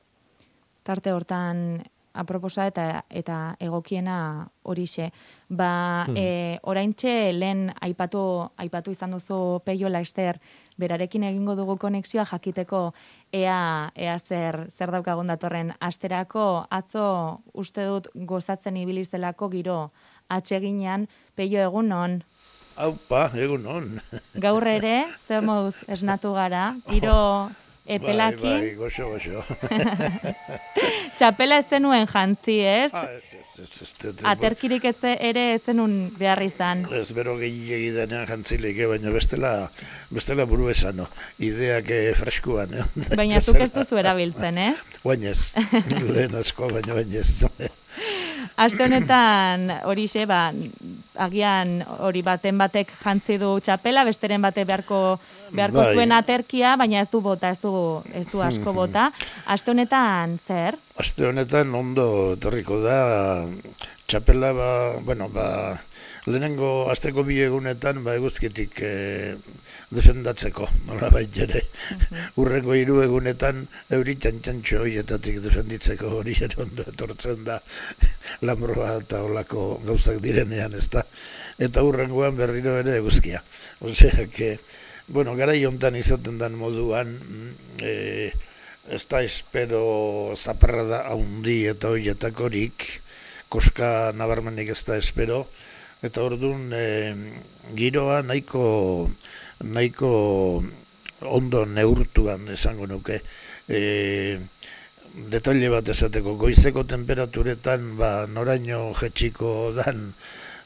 [0.84, 1.82] tarte hortan
[2.14, 5.12] aproposa eta eta egokiena horixe.
[5.50, 6.18] Ba, Hmm.
[6.18, 10.40] e, oraintxe lehen aipatu aipatu izan duzu Peio Laster
[10.80, 12.94] berarekin egingo dugu konexioa jakiteko
[13.34, 16.66] ea ea zer zer daukagun datorren asterako.
[16.70, 19.80] Atzo uste dut gozatzen ibili zelako giro
[20.30, 21.08] atseginean.
[21.36, 22.22] Peio egunon
[22.76, 23.90] Aupa, egun on.
[24.42, 26.74] gaur ere zer moduz esnatu gara?
[26.90, 27.50] Giro
[27.86, 29.44] epelakin Bai, bai, goxo, goxo.
[31.18, 32.92] Txapela ez zenuen jantzi, ez?
[32.96, 36.86] Ah, ez, ez, ez, ez, ez, Aterkirik etze ere ez zenun behar izan.
[36.96, 39.54] Ez bero gehi denean jantzilik, eh, baina bestela,
[40.14, 41.10] bestela buru esano.
[41.44, 42.74] Ideak eh, freskuan.
[42.74, 42.88] Eh?
[43.20, 44.80] Baina zuk ez duzu erabiltzen, ez?
[45.04, 45.54] Bainez,
[46.16, 47.44] lehen asko, baina bainez.
[48.56, 50.52] Aste honetan horixe, ba,
[51.18, 55.20] agian hori baten batek jantzi du txapela, besteren bate beharko
[55.54, 55.94] beharko Bai.
[55.96, 57.72] zuen aterkia, baina ez du bota, ez du,
[58.14, 58.76] ez du asko Mhm.
[58.76, 59.12] bota.
[59.48, 60.78] Aste honetan zer?
[61.00, 63.46] Aste honetan ondo etorriko da,
[64.08, 64.70] txapela, ba,
[65.02, 65.80] bueno, ba,
[66.26, 69.36] lehenengo asteko bi egunetan, ba, eguzkitik eh,
[69.92, 71.10] defendatzeko, nola
[71.46, 71.64] ere.
[72.40, 73.66] Urrengo hiru egunetan,
[73.98, 77.60] euri txantxantxo horietatik defenditzeko hori ere ondo etortzen da,
[78.48, 81.04] lamroa eta olako gauzak direnean, ez da.
[81.60, 83.44] Eta urrengoan berriro ere eguzkia.
[83.82, 84.58] Osea, que,
[85.08, 88.32] bueno, gara hontan izaten dan moduan, mm, eh,
[88.90, 89.84] ez da espero
[90.36, 92.88] zaparrada haundi eta horietakorik,
[93.50, 95.44] koska nabarmenik ez da espero,
[96.04, 96.86] eta orduan e,
[97.76, 99.10] giroa nahiko,
[99.64, 100.12] nahiko
[101.24, 103.22] ondo neurtuan esango nuke.
[103.70, 104.40] E,
[105.34, 110.14] detalle bat esateko, goizeko temperaturetan ba, noraino jetxiko dan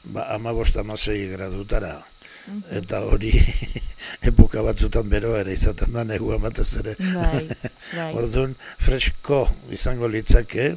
[0.04, 1.98] ba, amabost amasei gradutara.
[2.72, 3.30] Eta hori
[4.30, 6.94] epoka batzutan beroa ere izaten da negua batez ere.
[6.98, 7.44] Bai,
[7.92, 8.12] bai.
[8.18, 9.42] Orduan fresko
[9.76, 10.70] izango litzake,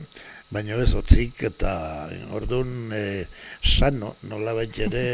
[0.52, 1.74] baina ez otzik eta
[2.36, 3.04] orduan e,
[3.64, 5.06] sano nolabait ere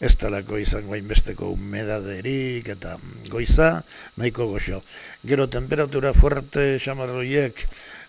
[0.00, 2.96] ez talako izango hainbesteko humedaderik eta
[3.28, 3.68] goiza
[4.16, 4.80] nahiko goxo.
[5.24, 7.60] Gero temperatura fuerte xamarroiek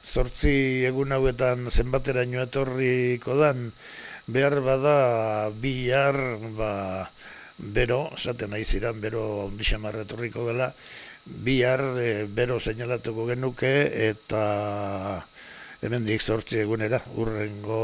[0.05, 0.55] zortzi
[0.87, 3.71] egun hauetan zenbateraino etorriko dan,
[4.27, 4.97] behar bada
[5.61, 6.15] bihar
[6.55, 6.71] ba,
[7.57, 9.65] bero, esaten nahi ziran, bero handi
[10.05, 10.73] etorriko dela,
[11.25, 13.75] bihar e, bero seinalatuko genuke
[14.09, 15.25] eta
[15.81, 17.81] hemendik zortzi egunera urrengo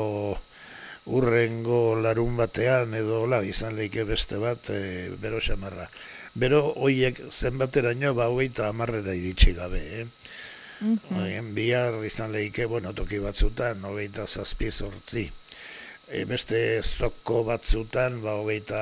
[1.05, 5.87] urrengo larun batean edo la izan leike beste bat e, bero xamarra.
[6.33, 10.05] Bero hoiek zenbateraino ba hogeita hamarrera iritsi gabe, eh?
[11.13, 15.25] Oien, bihar izan leike, bueno, toki batzutan, hogeita zazpi zortzi.
[16.07, 18.79] E, beste zoko batzutan, ba, hogeita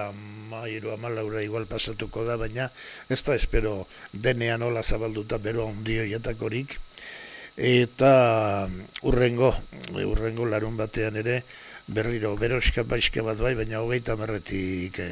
[0.53, 2.69] mairu amalaura igual pasatuko da, baina
[3.09, 3.73] ez da espero
[4.13, 6.77] denean hola zabalduta bero handi hoietakorik.
[7.59, 8.69] Eta
[9.03, 9.49] urrengo,
[9.91, 11.41] e, urrengo larun batean ere,
[11.87, 15.09] berriro, bero eskapaiska bat bai, baina hogeita marretik e,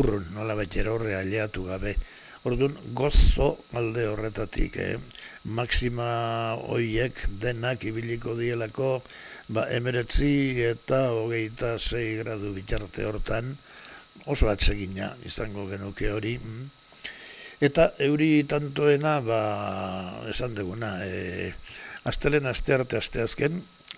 [0.00, 1.94] urrun, nola betera horre aliatu gabe.
[2.42, 3.46] Orduan, gozo
[3.78, 4.96] alde horretatik, eh?
[5.44, 8.90] Maxima hoiek denak ibiliko dielako,
[9.54, 10.32] ba, emeretzi
[10.72, 13.54] eta hogeita sei gradu bitarte hortan,
[14.26, 16.38] oso atsegina izango genuke hori.
[16.42, 16.79] mm.
[17.60, 19.40] Eta euri tantoena, ba,
[20.32, 21.52] esan deguna, e,
[22.08, 23.50] astelen aste arte aste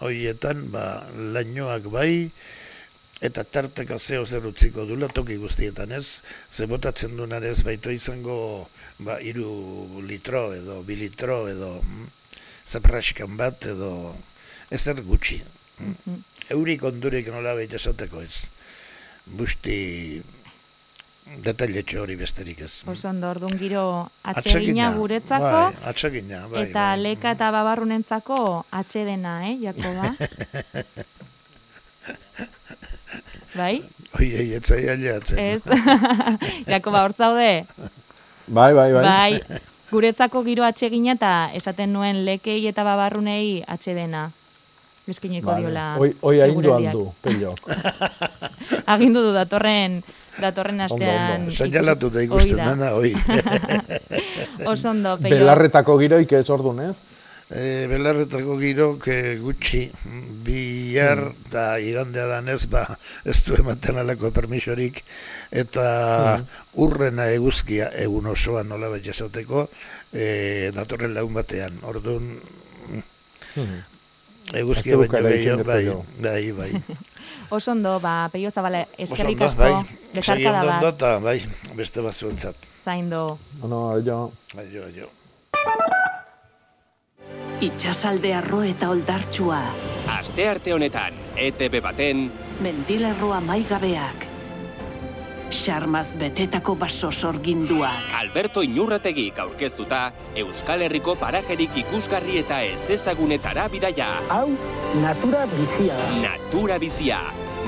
[0.03, 2.33] hoietan, ba, lainoak bai,
[3.23, 8.37] eta tarteka zeo zer utziko dula toki guztietan ez, ze botatzen dunan ez baita izango
[8.99, 12.09] ba, iru litro edo bi litro edo mm,
[12.75, 13.93] zapraskan bat edo
[14.75, 15.39] ezer gutxi.
[15.79, 16.19] Mm.
[16.57, 18.49] Eurik ondurik nola baita esateko ez.
[19.39, 19.79] Busti
[21.27, 22.83] detailetxo hori besterik ez.
[22.91, 27.03] Oso ondo, orduan giro atsegina guretzako, bai, atsegina, bai, eta bai.
[27.03, 28.39] leka eta babarrunentzako
[28.71, 30.07] atsedena, eh, Jakoba?
[33.61, 33.75] bai?
[34.19, 35.39] Oi, ei, etzai aliatzen.
[35.39, 35.63] Ez,
[36.73, 37.53] Jakoba, hor zaude?
[38.47, 39.05] Bai, bai, bai.
[39.07, 39.41] Bai,
[39.93, 44.31] guretzako giro atsegina eta esaten nuen lekei eta babarrunei atsedena.
[45.09, 45.61] Eskiniko Vale.
[45.67, 45.97] diola.
[45.99, 46.95] Hoi ahindu tegureliak.
[46.95, 47.59] aldu, pellok.
[48.95, 50.03] Agindu du datorren
[50.41, 51.51] datorren astean.
[51.53, 52.65] seinalatu da Hoi ikusten da.
[52.73, 53.13] dana, oi.
[54.67, 55.37] Oso ondo, peio.
[55.37, 57.03] Belarretako giroik ez ordun ez?
[57.53, 59.83] E, belarretako girok eh, gutxi
[60.45, 61.35] bihar Hmm.
[61.49, 62.87] eta igandea danez ba,
[63.29, 65.03] ez du ematen alako permisorik
[65.51, 66.47] eta Hmm.
[66.81, 69.67] urrena eguzkia egun osoan nola bat jasateko
[70.15, 72.39] e, datorren lagun batean orduan
[74.53, 76.99] eguzkia Astebuka baino gehiago bai, dut bai, bai.
[77.57, 81.39] Oso ondo, ba, peio zabala, eskerrik asko, bai, besarkada ondo bat, eta bai,
[81.77, 82.57] beste bat zuentzat.
[82.85, 83.39] zaindu.
[83.61, 84.33] Bueno, jo.
[84.59, 85.11] Aio, aio.
[87.63, 89.61] Itxasalde arro eta oldartsua.
[90.11, 92.27] Aste arte honetan, ETV baten,
[92.61, 94.32] Mendilerroa maigabeak.
[95.53, 98.09] Xarmaz betetako baso sorginduak.
[98.17, 104.09] Alberto Inurrategik aurkeztuta, Euskal Herriko parajerik ikusgarri eta ez ezagunetara bidaia.
[104.33, 104.49] Hau,
[105.03, 105.97] natura bizia.
[106.25, 107.21] Natura bizia,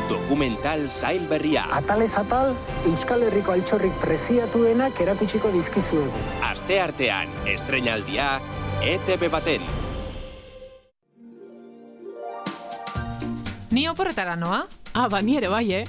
[0.08, 1.66] dokumental zail berria.
[1.76, 2.54] Atalez atal,
[2.88, 6.24] Euskal Herriko altxorrik preziatuenak erakutsiko dizkizuegu.
[6.48, 8.38] Aste artean, estrenaldia,
[8.80, 9.68] ETV baten.
[13.74, 14.64] Ni oporretara noa?
[14.94, 15.84] Ah, ba, ni ere bai, eh?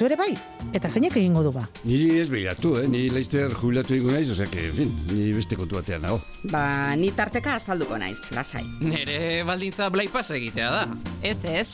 [0.00, 0.30] Zuere bai,
[0.72, 1.66] eta zeinek egingo du ba?
[1.84, 2.86] Ni ez behiratu, eh?
[2.88, 6.22] Ni laizter jubilatu egun naiz, osea, que, en fin, ni beste kontu batean nago.
[6.48, 8.64] Ba, ni tarteka azalduko naiz, lasai.
[8.80, 10.86] Nere baldintza blaipas egitea da.
[11.20, 11.68] Ez ez,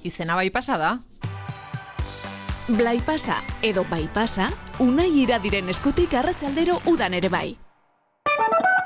[0.00, 0.96] izena bai pasa da.
[2.72, 4.48] Blaipasa edo baipasa,
[4.80, 7.50] unai iradiren eskutik arratsaldero udan ere bai.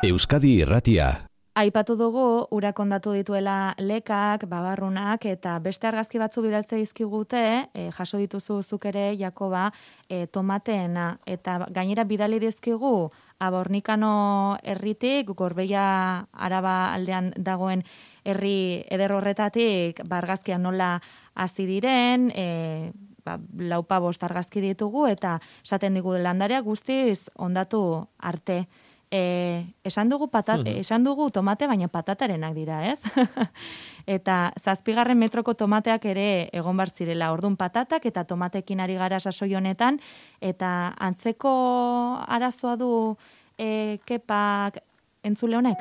[0.03, 1.13] Euskadi Irratia.
[1.53, 7.43] Aipatu dugu, urak ondatu dituela lekak, babarrunak, eta beste argazki batzu bidaltze dizkigute,
[7.77, 9.67] e, jaso dituzu zuk ere, Jakoba,
[10.09, 17.85] e, tomateena, eta gainera bidali dizkigu, abornikano herritik, gorbeia araba aldean dagoen
[18.25, 21.03] herri eder horretatik, bargazkian nola
[21.35, 22.93] hasi diren, e,
[23.27, 28.63] ba, laupa bost argazki ditugu, eta esaten digu landarea guztiz ondatu arte.
[29.13, 30.81] E, esan dugu patat, Mhm.
[30.81, 32.99] esan dugu tomate, baina patatarenak dira, ez?
[34.07, 37.29] eta zazpigarren metroko tomateak ere egon bar zirela.
[37.33, 40.01] Ordun patatak eta tomatekin ari gara sasoi honetan
[40.41, 41.53] eta antzeko
[42.27, 43.17] arazoa du
[43.59, 44.81] e, kepak
[45.23, 45.77] entzule honek?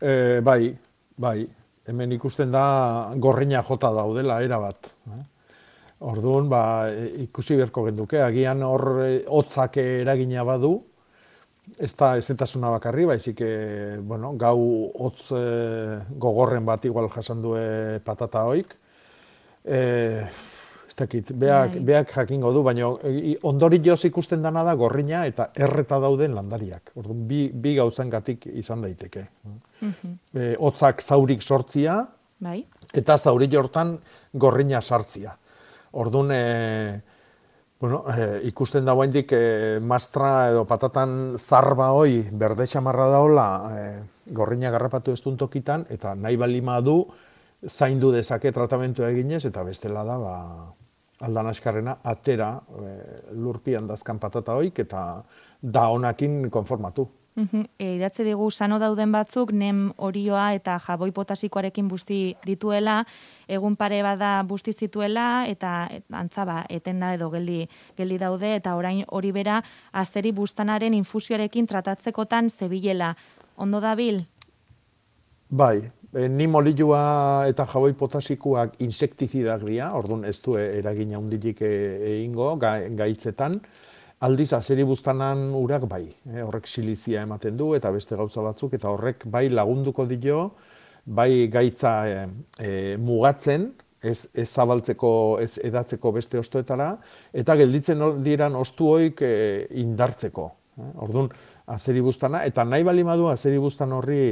[0.00, 0.72] E, bai,
[1.16, 1.46] bai.
[1.86, 4.88] Hemen ikusten da gorrina jota daudela era bat.
[5.12, 5.22] Eh?
[6.04, 10.74] Orduan, ba, e, ikusi beharko genduke, agian hor e, hotzak eragina badu,
[11.80, 14.58] ez da ezetasuna bakarri, baizik, e, bueno, gau
[15.06, 15.40] hotz e,
[16.20, 17.62] gogorren bat igual jasan due
[18.04, 18.76] patata hoik.
[19.64, 19.80] E,
[20.86, 21.84] ez dakit, beak, Bai.
[21.88, 26.92] beak jakingo du, baina e, ondori joz ikusten dana da gorrina eta erreta dauden landariak.
[26.94, 29.24] Orduan, bi, bi gauzangatik izan daiteke.
[29.80, 32.02] E, hotzak zaurik sortzia,
[32.38, 32.60] Bai?
[32.92, 33.96] eta zauri hortan
[34.36, 35.32] gorrina sartzia.
[35.96, 37.00] Orduan, e,
[37.80, 43.84] bueno, e, ikusten da guaindik e, mastra edo patatan zarba hoi berde xamarra daola e,
[44.36, 47.06] gorrina garrapatu ez tokitan, eta nahi balima du
[47.64, 50.36] zaindu dezake tratamentu eginez, eta bestela da, ba,
[51.20, 52.96] aldan askarrena, atera e,
[53.32, 55.22] lurpian dazkan patata hoik, eta
[55.62, 57.08] da honakin konformatu.
[57.36, 63.02] E, idatzi digu sano dauden batzuk nem orioa eta jaboi potasikoarekin busti dituela,
[63.48, 68.74] egun pare bada busti zituela eta et- antza ba etenda edo geldi geldi daude eta
[68.74, 69.62] orain hori bera
[69.92, 73.14] azeri bustanaren infusioarekin tratatzekotan zebilela.
[73.56, 74.16] Ondo dabil?
[75.50, 81.74] Bai, e, ni molilua eta jaboi potasikoak insektizidak dira, orduan ez du eragina handirik e,
[82.16, 83.60] egingo ga, gaitzetan,
[84.24, 88.88] Aldiz, azeri buztanan urak bai, eh, horrek silizia ematen du eta beste gauza batzuk, eta
[88.88, 90.54] horrek bai lagunduko dio,
[91.04, 92.14] bai gaitza e,
[92.58, 95.10] e, mugatzen, ez, ez zabaltzeko,
[95.42, 96.94] ez edatzeko beste ostoetara,
[97.32, 100.48] eta gelditzen diran ostu hoik e, indartzeko.
[100.80, 100.90] Eh?
[101.04, 101.28] Orduan,
[101.76, 104.22] azeri buztana, eta nahi bali madu azeri buztan horri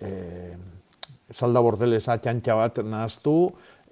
[0.00, 0.10] e,
[1.30, 3.36] salda bordelesa txantxa bat nahaztu,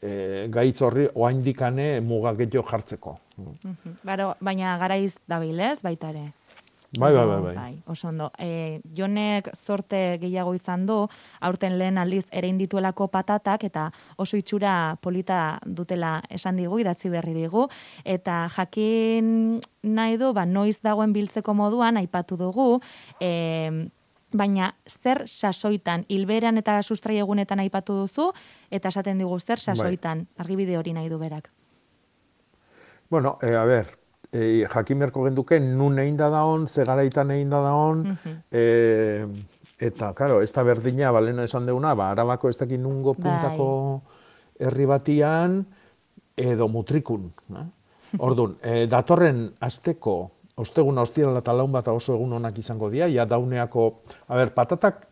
[0.03, 3.17] e, gaitz horri oaindikane mugaketio jartzeko.
[4.05, 6.31] Baro, baina garaiz dabilez, baita ere.
[6.99, 7.55] Bai, bai, bai, bai.
[7.57, 8.27] bai oso ondo.
[8.39, 10.99] E, jonek zorte gehiago izan du,
[11.41, 13.87] aurten lehen aldiz ere indituelako patatak, eta
[14.21, 17.65] oso itxura polita dutela esan digu, idatzi berri digu,
[18.05, 22.69] eta jakin nahi du, ba, noiz dagoen biltzeko moduan, aipatu dugu,
[23.21, 23.89] e,
[24.33, 28.31] baina zer sasoitan, hilberan eta sustrai egunetan aipatu duzu,
[28.71, 29.75] eta esaten digu zer bai.
[29.75, 31.51] sasoitan, argibide hori nahi du berak.
[33.11, 33.99] Bueno, e, a ber,
[34.33, 38.07] e, jakin berko genduke, nun egin da daon, zegaraitan egin da daon,
[38.51, 39.27] e,
[39.79, 43.23] eta, karo, ez da berdina, balena esan deuna, ba, arabako ez dakit nungo bai.
[43.23, 43.69] puntako
[44.59, 45.61] herri batian,
[46.37, 47.31] edo mutrikun.
[47.53, 47.67] Na?
[48.27, 50.17] Orduan, e, datorren azteko
[50.57, 53.87] osteguna ostirala eta laun bat oso egun onak izango dira, ja dauneako,
[54.29, 55.07] a ber, patatak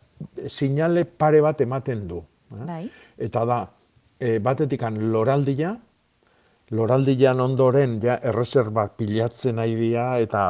[0.47, 2.21] sinale pare bat ematen du.
[2.51, 2.65] Eh?
[2.65, 2.83] Bai.
[3.17, 3.61] Eta da,
[4.19, 5.75] e, batetikan loraldia,
[6.71, 10.43] loraldian ondoren ja erreserbak pilatzen nahi dira eta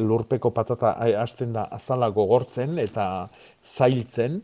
[0.00, 3.28] lurpeko patata hasten da azala gogortzen eta
[3.64, 4.40] zailtzen.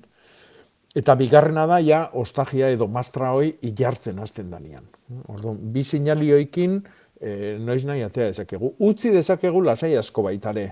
[0.97, 4.87] Eta bigarrena da, ja, ostagia edo mastra hoi ilartzen hasten danian.
[5.29, 6.81] Orduan, bi sinalioikin,
[7.21, 8.75] e, noiz nahi atea dezakegu.
[8.89, 10.71] Utzi dezakegu lasai asko baitare.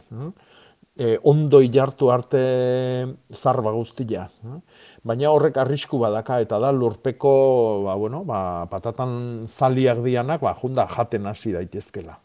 [0.97, 2.43] E, ondo jartu arte
[3.35, 4.29] zarba guztia.
[5.07, 7.33] Baina horrek arrisku badaka eta da lurpeko
[7.85, 12.19] ba, bueno, ba, patatan zaliak dianak ba, junda jaten hasi daitezkela.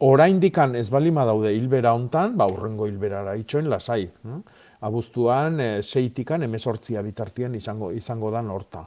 [0.00, 4.08] Orain dikan ez balima daude hilbera hontan, ba, urrengo hilberara itxoen lasai
[4.80, 8.86] abuztuan e, seitikan emezortzia bitartien izango izango da norta.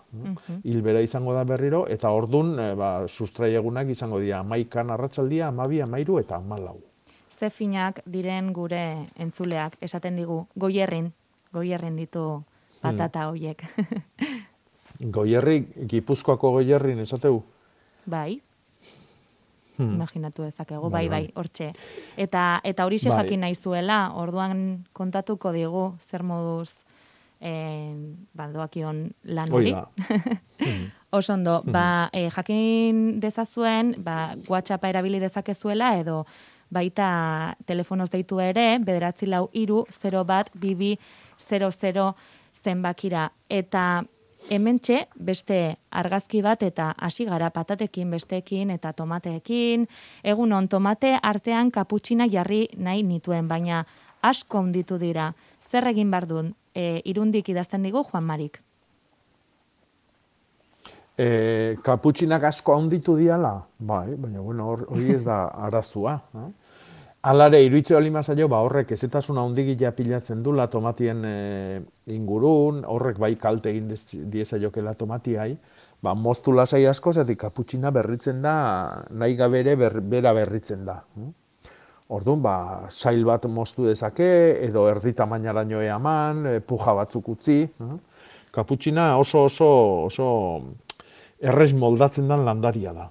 [0.63, 6.19] Hilbera izango da berriro, eta ordun e, ba, sustraiegunak izango dira maikan arratsaldia amabi, amairu
[6.19, 6.79] eta amalau.
[7.33, 11.11] Ze finak diren gure entzuleak, esaten digu, goierrin,
[11.53, 12.43] goierrin ditu
[12.81, 13.29] patata hmm.
[13.29, 13.63] hoiek.
[15.17, 17.41] goierri, gipuzkoako goierrin, esateu?
[18.05, 18.41] Bai,
[19.77, 19.93] hmm.
[19.95, 21.71] imaginatu dezakegu, bai, bai, bai, hortxe.
[22.17, 23.17] Eta, eta hori bai.
[23.17, 26.83] jakin nahi zuela, orduan kontatuko digu, zer moduz
[27.41, 27.93] eh,
[28.33, 29.73] baldoakion lan hori.
[30.63, 30.89] hmm.
[31.11, 31.71] Osondo, hmm.
[31.71, 36.23] ba, eh, jakin dezazuen, ba, WhatsAppa erabili dezakezuela, edo
[36.73, 40.95] baita telefonoz deitu ere, bederatzi lau iru, 0 bat, bibi,
[41.37, 42.13] 00
[42.63, 43.27] zenbakira.
[43.49, 44.03] Eta
[44.49, 49.87] hementxe beste argazki bat eta hasi gara patatekin besteekin eta tomateekin.
[50.23, 53.85] Egun on tomate artean kaputxina jarri nahi nituen, baina
[54.21, 55.33] asko onditu dira.
[55.71, 56.53] Zer egin bar duen?
[56.75, 58.59] E, irundik idazten digu Juan Marik.
[61.17, 63.53] E, kaputxinak asko onditu diala?
[63.79, 66.19] Bai, baina bueno, hori ez da arazua.
[66.33, 66.49] Eh?
[67.25, 71.35] Alare, iruitze bali mazaio, ba, horrek ezetasuna ondigila pilatzen dula tomatien e,
[72.11, 73.85] ingurun, horrek bai kalte egin
[74.31, 75.53] dieza jokela tomatiai,
[76.03, 78.55] ba, moztu lasai asko, zetik kaputxina berritzen da,
[79.15, 80.97] nahi gabere ber, bera berritzen da.
[82.11, 82.55] Orduan, ba,
[82.91, 84.27] sail bat moztu dezake,
[84.65, 87.61] edo erdi tamainara eman, e, puja batzuk utzi.
[88.51, 89.69] Kaputxina oso oso
[90.11, 90.27] oso
[91.39, 93.07] errez moldatzen dan landaria da.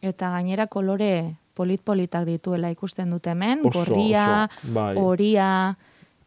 [0.00, 4.94] Eta gainera kolore polit-politak dituela ikusten dute hemen, gorria, bai.
[4.96, 5.50] horia,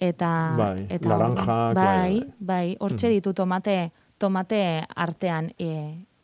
[0.01, 0.29] eta...
[0.57, 2.21] Bai, eta laranja, bai, bai,
[2.51, 3.17] bai, hortxe mm.
[3.17, 3.77] ditu tomate,
[4.19, 4.61] tomate
[4.95, 5.71] artean e,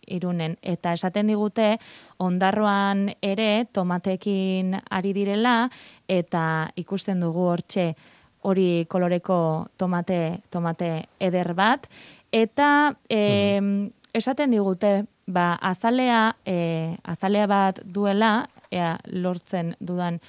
[0.07, 0.57] irunen.
[0.61, 1.75] Eta esaten digute,
[2.23, 5.57] ondarroan ere tomatekin ari direla,
[6.07, 6.43] eta
[6.79, 7.91] ikusten dugu hortxe
[8.47, 11.87] hori koloreko tomate, tomate eder bat,
[12.31, 12.69] eta
[13.09, 13.59] e,
[14.15, 20.19] esaten digute, ba, azalea, e, azalea bat duela, ea lortzen dudan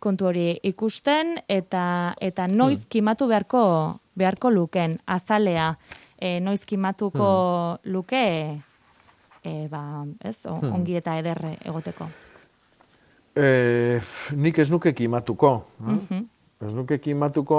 [0.00, 2.88] kontu hori ikusten eta eta noiz hmm.
[2.88, 3.62] kimatu beharko
[4.16, 5.74] beharko luken azalea
[6.20, 7.28] e, noiz kimatuko
[7.82, 7.92] hmm.
[7.92, 8.24] luke
[9.44, 10.72] e, ba, ez, hmm.
[10.74, 12.08] ongi eta ederre egoteko.
[13.36, 14.00] E,
[14.36, 15.56] nik ez nuke kimatuko.
[15.84, 16.28] Mm
[16.60, 17.58] Ez nuke kimatuko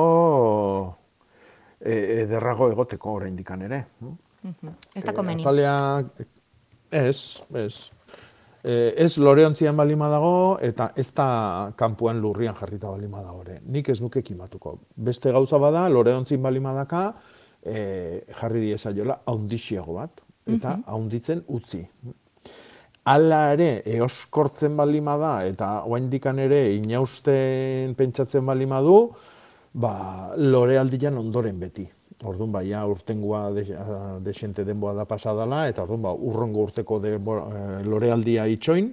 [1.79, 3.79] e, ederrago egoteko oraindikan ere.
[4.01, 4.17] Mm
[4.61, 4.73] -hmm.
[4.93, 5.41] Ez da komeni.
[5.41, 6.03] azalea,
[6.91, 7.91] ez, ez.
[8.63, 13.59] Eh, ez loreontzian balima dago eta ez da kanpuan lurrian jarrita balima dago ere.
[13.65, 14.77] Nik ez nuke kimatuko.
[14.95, 17.15] Beste gauza bada, loreontzin balima daka,
[17.63, 21.81] eh, jarri dieza jola, haundixiago bat, eta mm haunditzen utzi.
[23.03, 29.09] Hala ere, eoskortzen balima da, eta oaindikan ere inausten pentsatzen balima du,
[29.73, 31.87] ba, lore aldian ondoren beti.
[32.23, 33.65] Orduan, bai, ja, urtengoa de,
[34.21, 38.91] desente denboa da pasadala, eta orduan, ba, urrongo urteko de, eh, lorealdia itxoin,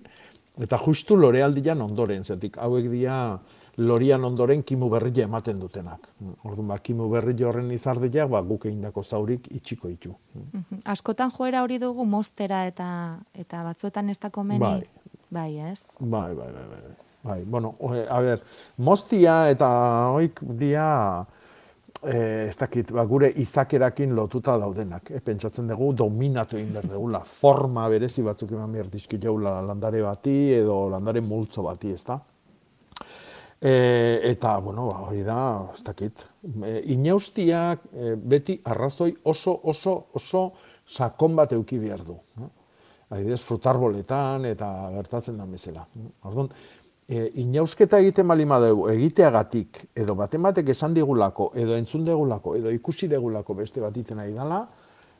[0.59, 3.39] eta justu lorealdian ondoren, zetik, hauek dia
[3.79, 6.09] lorian ondoren kimu berria ematen dutenak.
[6.43, 10.14] Orduan, ba, kimu berri horren izardiak, ba, guk eindako zaurik itxiko itu.
[10.35, 10.83] Mhm.
[10.85, 14.59] Askotan joera hori dugu mostera eta eta batzuetan ez da komeni.
[14.59, 14.89] Bai.
[15.31, 15.83] Bai, ez?
[16.01, 16.97] Bai, bai, bai, bai.
[17.22, 18.43] Bai, bueno, oe, a ber,
[18.79, 19.68] mostia eta
[20.14, 21.26] oik dia,
[22.07, 25.11] eh, ez dakit, ba, gure izakerakin lotuta daudenak.
[25.11, 30.03] Eh, pentsatzen dugu dominatu egin behar dugula, forma berezi batzuk eman behar dizki jaula landare
[30.03, 32.18] bati edo landare multzo bati, ez da?
[33.61, 35.40] E, eta, bueno, ba, hori da,
[35.74, 36.22] ez dakit,
[36.62, 40.44] e, inaustiak e, beti arrazoi oso, oso, oso
[40.86, 42.16] sakon bat euki behar du.
[43.09, 45.86] Adibidez, frutarboletan eta gertatzen da bezala.
[46.28, 46.51] Orduan,
[47.09, 53.09] e, inausketa egiten bali dugu egiteagatik, edo batematek esan digulako, edo entzun digulako, edo ikusi
[53.09, 54.67] digulako beste bat iten nahi dela,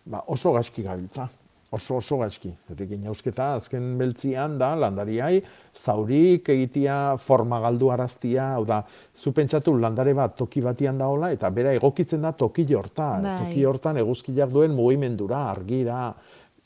[0.05, 1.29] ba, oso gaizki gabiltza
[1.71, 2.51] oso oso gaizki.
[2.69, 5.43] Zerrekin jausketa azken beltzian da, landariai,
[5.77, 8.81] zaurik egitea forma galdu araztia, hau da,
[9.17, 13.27] zu pentsatu landare bat toki batian daola, eta bera egokitzen da toki hortan.
[13.27, 13.37] Bai.
[13.45, 16.15] Toki hortan eguzkiak duen mugimendura, argira,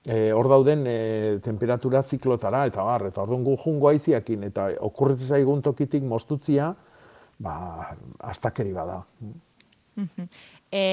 [0.05, 0.97] e, hor dauden e,
[1.45, 6.73] temperatura ziklotara, eta bar, eta orduan gu jungo aiziakin, eta okurretzen zaigun tokitik mostutzia,
[7.43, 7.57] ba,
[8.33, 9.03] astakeri bada.
[10.73, 10.85] E,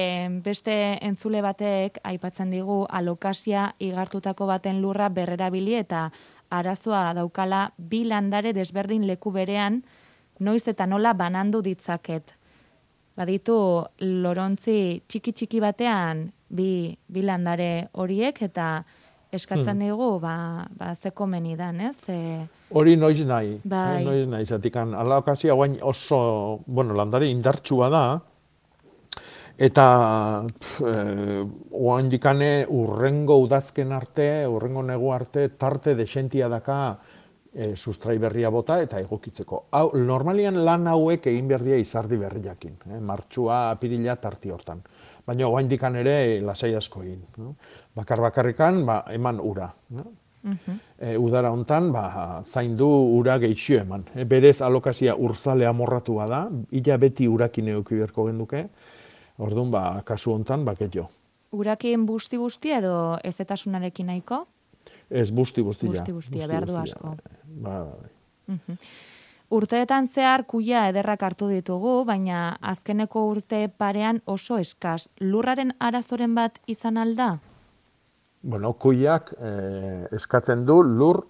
[0.44, 0.74] beste
[1.06, 6.10] entzule batek aipatzen digu alokasia igartutako baten lurra berrerabili eta
[6.50, 9.80] arazoa daukala bi landare desberdin leku berean
[10.40, 12.34] noiz eta nola banandu ditzaket.
[13.16, 13.56] Baditu
[14.00, 18.84] lorontzi txiki txiki batean bi, bi landare horiek eta
[19.32, 19.84] eskatzen hmm.
[19.86, 21.96] digu ba, ba ze komeni dan, ez?
[22.08, 24.02] E, Hori noiz nahi, bai.
[24.04, 28.04] noiz nahi, zatikan, alaukasia guain oso, bueno, landare indartsua da,
[29.60, 29.84] Eta
[30.88, 30.92] e,
[31.76, 36.78] oan dikane urrengo udazken arte, urrengo negu arte, tarte desentia daka
[37.52, 39.66] e, sustrai berria bota eta egokitzeko.
[39.76, 43.02] Hau, normalian lan hauek egin berdia izardi berriakin, eh?
[43.04, 44.80] martxua, apirila, tarti hortan.
[45.26, 47.20] Baina oan dikan ere lasai asko egin.
[47.36, 47.54] No?
[47.96, 49.70] Bakar bakarrikan, ba, eman ura.
[49.90, 50.04] No?
[50.96, 52.88] E, udara hontan, ba, zaindu
[53.18, 54.06] ura geixio eman.
[54.14, 58.68] E, berez alokazia urzale amorratua da, ila beti urakin euki berko genduke,
[59.40, 61.06] Orduan, ba, kasu hontan baket jo.
[61.56, 64.44] Urakin busti-busti edo ez etasunarekin nahiko?
[65.10, 65.92] Ez busti-busti ja.
[65.94, 67.14] Busti-busti, behar du asko.
[67.48, 68.76] Ba, ba, ba.
[69.50, 75.08] Urteetan zehar kuia ederrak hartu ditugu, baina azkeneko urte parean oso eskaz.
[75.18, 77.38] Lurraren arazoren bat izan alda?
[78.42, 81.20] Bueno, kuiak eh, eskatzen du lur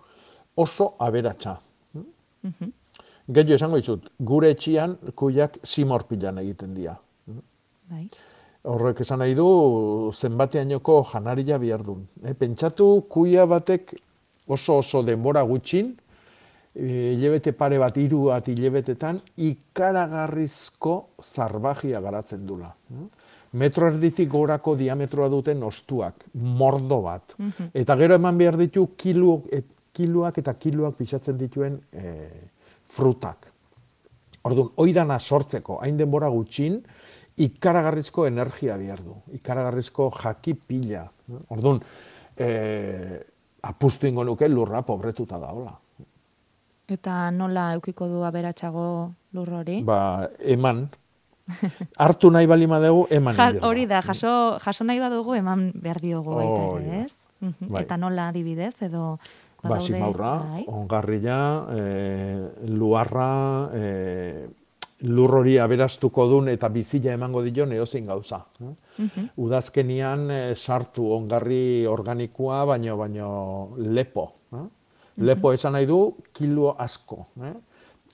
[0.57, 1.61] oso aberatsa.
[1.95, 3.55] Mm -hmm.
[3.55, 6.97] Esango izut, gure etxian kuiak simorpilan egiten dira.
[7.91, 8.09] Bai.
[8.63, 12.07] Horrek esan nahi du zenbateainoko janaria bihar duen.
[12.23, 13.95] E, pentsatu kuia batek
[14.47, 15.97] oso oso denbora gutxin,
[16.75, 22.75] e, hilebete pare bat, hiru bat hilebetetan, ikaragarrizko zarbajia garatzen dula.
[23.53, 27.35] Metro erdizik gorako diametroa duten ostuak, mordo bat.
[27.39, 27.71] Mhm.
[27.75, 32.29] Eta gero eman behar ditu kilu, et, kiluak eta kiluak pisatzen dituen e,
[32.87, 33.49] frutak.
[34.47, 36.79] Orduan, oidana sortzeko, hain denbora gutxin,
[37.41, 41.05] ikaragarrizko energia behar du, ikaragarrizko jaki pila.
[41.51, 41.83] Orduan,
[42.37, 42.49] e,
[43.63, 45.75] apustu ingo nuke lurra pobretuta daola.
[46.91, 48.85] Eta nola eukiko du aberatsago
[49.37, 49.81] lur hori?
[49.87, 50.89] Ba, eman.
[51.99, 53.35] Hartu nahi bali dugu, eman.
[53.35, 57.15] Ja, hori da, jaso, jaso nahi badugu, eman behar diogu baita ere, ez?
[57.41, 57.83] Bai.
[57.83, 59.19] Eta nola adibidez, edo...
[59.63, 60.63] Ba, simaurra, bai.
[60.73, 64.49] ongarria, e, luarra, e,
[65.09, 68.45] lur hori aberastuko dun eta bizila emango dio neozein gauza.
[68.61, 73.29] Mm Udazkenian sartu ongarri organikoa, baino baino
[73.77, 74.27] lepo.
[74.53, 74.67] Eh?
[75.25, 77.27] Lepo esan nahi du, kilo asko.
[77.45, 77.55] Eh?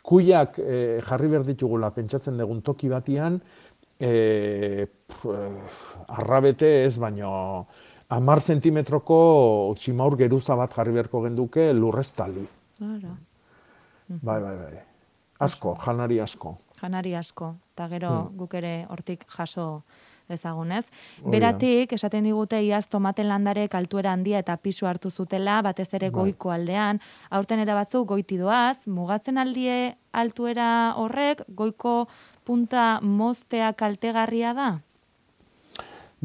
[0.07, 3.41] Kuiak eh, jarri behar ditugula pentsatzen dugun toki batian,
[3.99, 4.87] eh,
[6.09, 7.31] arrabete ez, baino
[8.15, 9.19] amar zentimetroko
[9.79, 12.47] tximaur geruza bat jarri beharko genduke lurreztali.
[12.79, 14.85] Bai, bai, bai.
[15.43, 18.37] Asko, janari asko janari asko, eta gero hmm.
[18.41, 19.83] guk ere hortik jaso
[20.29, 20.85] ezagunez.
[21.25, 26.23] Beratik, esaten digute iaz tomaten landarek altuera handia eta pisu hartu zutela, batez ere bai.
[26.23, 27.01] goiko aldean,
[27.31, 32.09] aurten era batzu goiti doaz, mugatzen aldie altuera horrek, goiko
[32.45, 34.75] punta moztea kaltegarria da?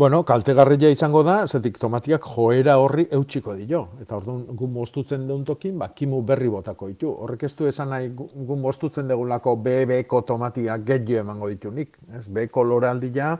[0.01, 3.81] Bueno, kaltegarria izango da, zetik tomatiak joera horri eutxiko dio.
[3.99, 7.11] Eta orduan, gu moztutzen deun tokin, ba, kimu berri botako ditu.
[7.25, 11.99] Horrek ez du esan nahi, gu gu moztutzen degulako BB-ko tomatiak gehiago emango ditunik.
[12.17, 13.33] Ez, B kolore aldia,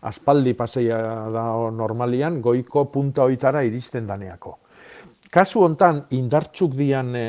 [0.00, 0.98] aspaldi paseia
[1.32, 1.44] da
[1.74, 4.58] normalian, goiko punta hoitara iristen daneako.
[5.30, 7.26] Kasu hontan, indartxuk dian e,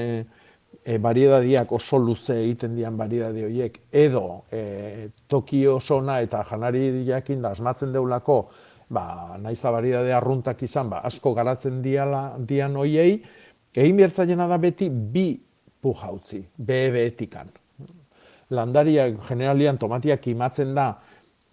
[0.84, 7.41] e, variedadiak oso luze egiten dian variedade horiek, edo e, toki osona eta janari jakin
[7.43, 8.39] da asmatzen deulako,
[8.89, 13.20] ba, naiz da variedade arruntak izan, ba, asko garatzen diala, dian hoiei,
[13.76, 15.34] egin bertzaiena da beti bi
[15.82, 17.51] pujautzi, BB-etikan.
[18.55, 20.93] Landariak generalian tomatiak imatzen da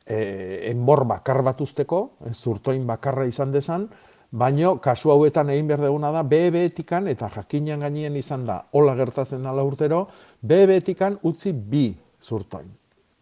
[0.06, 3.88] e, enbor bakar bat usteko, e, zurtoin bakarra izan dezan,
[4.30, 9.42] baino kasu hauetan egin behar duguna da BB-etikan eta jakinan gainien izan da hola gertatzen
[9.42, 10.06] dela urtero,
[10.42, 11.88] BB-etikan utzi bi
[12.22, 12.70] zurtoin,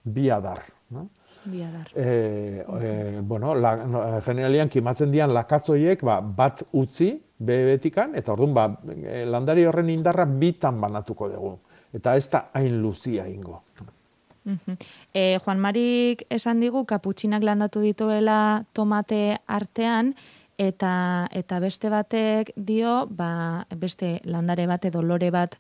[0.05, 0.63] bi adar.
[0.91, 1.09] No?
[1.45, 1.91] Biadar.
[1.95, 3.75] E, e, bueno, la,
[4.25, 7.11] generalian kimatzen dian lakatzoiek ba, bat utzi
[7.45, 11.53] bebetikan, eta orduan ba, e, landari horren indarra bitan banatuko dugu.
[11.95, 13.61] Eta ez da hain luzia ingo.
[15.15, 20.15] E, Juan Marik esan digu kaputxinak landatu dituela tomate artean,
[20.59, 25.57] eta eta beste batek dio, ba, beste landare bat edo lore bat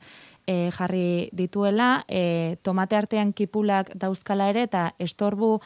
[0.47, 5.59] e, jarri dituela, e, tomate artean kipulak dauzkala ere, eta estorbu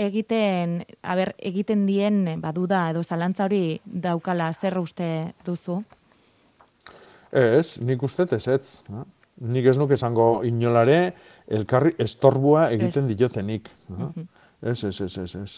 [0.00, 5.08] egiten, aber, egiten dien baduda edo zalantza hori daukala zer uste
[5.44, 5.80] duzu?
[7.30, 8.80] Ez, nik uste ez ez.
[9.40, 11.14] Nik ez nuke esango inolare,
[11.50, 13.68] elkarri estorbua egiten diotenik.
[14.62, 15.52] Ez, ez, ez, ez, ez.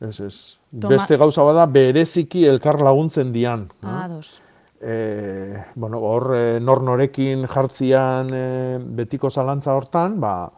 [0.00, 0.36] Ez, ez.
[0.70, 3.64] Beste gauza bada, bereziki elkar laguntzen dian.
[3.80, 4.40] Ados
[4.80, 8.44] e, bueno, hor e, nor norekin jartzian e,
[8.98, 10.50] betiko zalantza hortan, ba,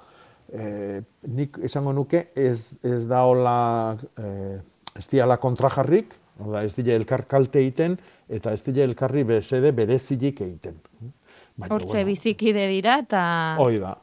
[0.53, 1.01] e,
[1.35, 4.59] nik esango nuke ez, ez da hola, e,
[4.99, 7.99] ez diala kontrajarrik, oda, ez dira elkar kalte egiten,
[8.29, 10.79] eta ez dira elkarri bezede berezilik egiten.
[11.59, 13.23] Hortxe bueno, bizikide dira eta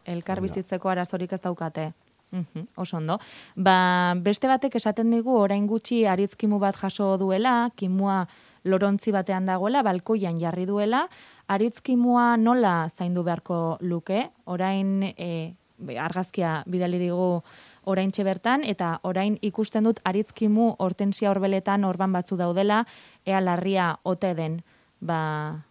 [0.06, 1.94] elkar bizitzeko arazorik ez daukate.
[2.36, 3.20] Uhum, oso ondo.
[3.56, 8.26] Ba, beste batek esaten digu orain gutxi aritzkimu bat jaso duela, kimua
[8.66, 11.06] lorontzi batean dagoela, balkoian jarri duela,
[11.48, 15.54] aritzkimua nola zaindu beharko luke, orain e,
[16.02, 17.44] argazkia bidali digu
[17.86, 22.86] orain bertan eta orain ikusten dut aritzkimu hortensia horbeletan orban batzu daudela,
[23.26, 24.64] ea larria ote den,
[25.00, 25.64] ba,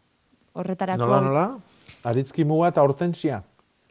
[0.54, 1.06] horretarako...
[1.06, 1.73] Nola, nola?
[2.04, 3.42] Aritzkimua eta hortensia?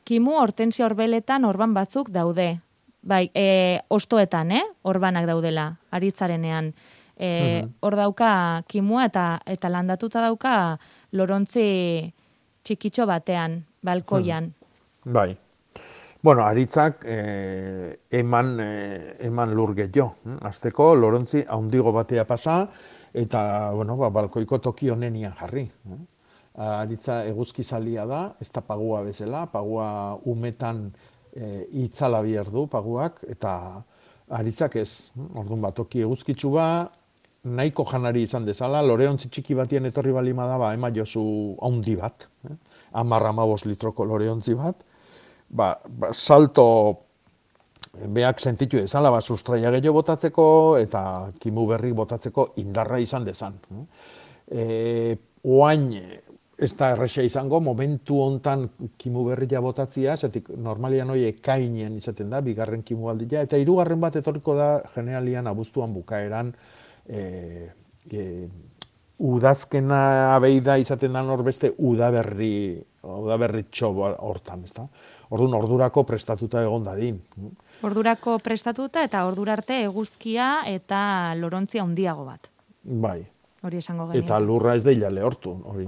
[0.04, 2.60] Kimu hortensia horbeletan orban batzuk daude.
[3.04, 4.64] Bai, e, ostoetan, eh?
[4.88, 6.74] Orbanak daudela, aritzarenean
[7.18, 10.78] e, hor dauka kimua eta eta landatuta dauka
[11.12, 12.14] lorontzi
[12.64, 14.54] txikitxo batean, balkoian.
[15.04, 15.14] Hmm.
[15.14, 15.32] Bai.
[16.24, 20.16] Bueno, aritzak eh, eman, eh, eman lur jo.
[20.42, 22.70] Azteko, lorontzi haundigo batea pasa,
[23.14, 25.70] eta, bueno, ba, balkoiko toki honenian jarri.
[26.54, 29.88] Aritza eguzki zalia da, ez da pagua bezala, pagua
[30.30, 30.86] umetan
[31.34, 33.54] e, itzala bihar du paguak, eta
[34.38, 35.12] aritzak ez.
[35.40, 36.68] Orduan bat, toki eguzkitzu ba,
[37.44, 41.24] nahiko janari izan dezala, loreontzi txiki batien etorri balima da, ba, ema jozu
[41.62, 42.56] haundi bat, eh?
[43.02, 43.34] amarra
[43.66, 44.84] litroko loreontzi bat,
[45.50, 47.00] ba, ba, salto
[48.10, 53.54] beak sentitu dezala, ba, sustraia gehiago botatzeko eta kimu berri botatzeko indarra izan dezan.
[54.50, 55.90] E, oain,
[56.58, 62.42] ez da erresa izango, momentu hontan kimu berria botatzia, zetik normalian hoi ekainen izaten da,
[62.46, 66.54] bigarren kimu aldia, eta hirugarren bat etorriko da generalian abuztuan bukaeran,
[67.10, 67.24] e,
[68.12, 68.28] e,
[69.24, 72.54] udazkena abeida izaten da norbeste udaberri,
[73.02, 74.88] udaberri txobo hortan, ez da?
[75.34, 77.18] Orduan, ordurako prestatuta egon dadin.
[77.84, 82.52] Ordurako prestatuta eta ordurarte eguzkia eta lorontzia handiago bat.
[82.84, 83.24] Bai.
[83.64, 84.22] Hori esango genio.
[84.22, 85.88] Eta lurra ez deila lehortu, hori.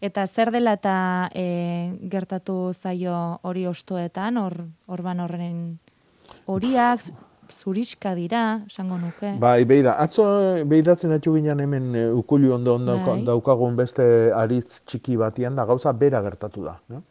[0.00, 5.78] Eta zer dela eta e, gertatu zaio hori ostoetan, hor, orban horren
[6.46, 7.04] horiak,
[7.52, 9.34] zuriska dira, esango nuke.
[9.40, 10.24] Bai, beida, atzo
[10.68, 13.20] beidatzen atxu ginen hemen uh, ukulu ondo ondo bai.
[13.26, 14.04] daukagun beste
[14.36, 16.78] aritz txiki batian da gauza bera gertatu da.
[16.88, 17.02] No?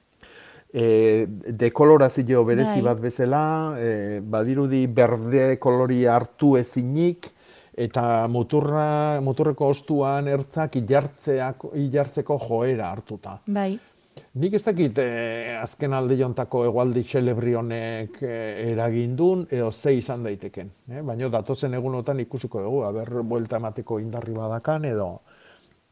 [0.74, 2.88] E, dekolorazio berezi bai.
[2.90, 3.44] bat bezala,
[3.80, 7.32] e, badirudi berde kolori hartu ezinik,
[7.78, 13.38] eta muturra, muturreko ostuan ertzak ilartzeko joera hartuta.
[13.46, 13.78] Bai.
[14.42, 20.26] Nik ez dakit eh, azken alde jontako egualdi xelebri honek eh, eragindun, edo ze izan
[20.26, 20.72] daiteken.
[20.90, 21.04] Eh?
[21.06, 25.10] Baina datozen egunotan ikusiko dugu, haber buelta emateko indarri badakan, edo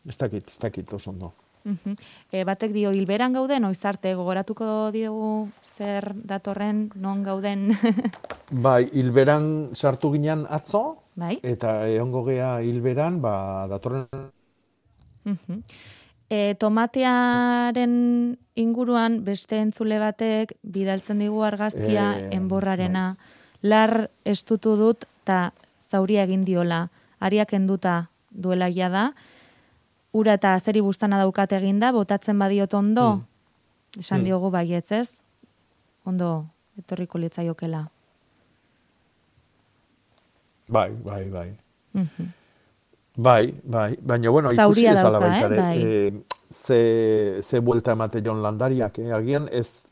[0.09, 1.33] ez dakit, ez dakit oso ondo.
[1.65, 7.71] E, batek dio, hilberan gauden, oizarte, gogoratuko diogu zer datorren non gauden?
[8.67, 10.83] bai, hilberan sartu ginen atzo,
[11.15, 11.39] Bai.
[11.43, 14.07] Eta egongo gea hilberan, ba, datorren
[15.25, 15.61] Mhm.
[16.29, 23.17] E, tomatearen inguruan beste entzule batek bidaltzen digu argazkia Eh, enborrarena.
[23.61, 25.53] Lar estutu dut eta
[25.89, 26.89] zauria egin diola.
[27.19, 29.13] Ariak enduta duela ja da.
[30.13, 33.23] Ura eta azeri bustana daukat eginda, botatzen badiot ondo.
[33.99, 34.25] Esan Mm.
[34.25, 35.21] diogu baietz ez?
[36.05, 36.45] Ondo
[36.77, 37.89] etorriko litzaiokela.
[40.67, 41.49] Bai, bai, bai.
[41.93, 42.33] Mhm.
[43.17, 45.57] Bai, bai, baina bueno, ikusi dauka, baita eh?
[45.57, 45.83] Bai.
[45.83, 46.13] eh,
[46.51, 49.13] ze, ze buelta emate jon landariak, eh?
[49.15, 49.87] agian ez,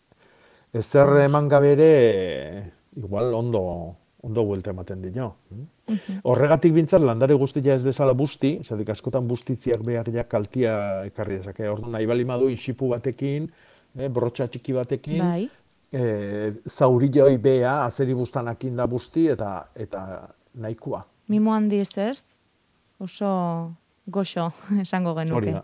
[0.74, 5.36] ez eman gabe ere, igual ondo, ondo buelta ematen dio.
[5.50, 6.20] Mhm.
[6.24, 11.68] Horregatik bintzat landare guztia ez dezala busti, zatik askotan bustitziak behar ja kaltia ekarri dezake.
[11.70, 13.50] Ordu nahi bali madu isipu batekin,
[13.98, 15.50] eh, brotxa txiki batekin, Bai.
[15.92, 21.06] eh, zaurioi bea, azeri bustanakin da busti, eta, eta nahikoa.
[21.28, 22.24] Mimo handiz ez?
[23.00, 23.74] Oso
[24.08, 24.52] goxo
[24.82, 25.62] esango genuke.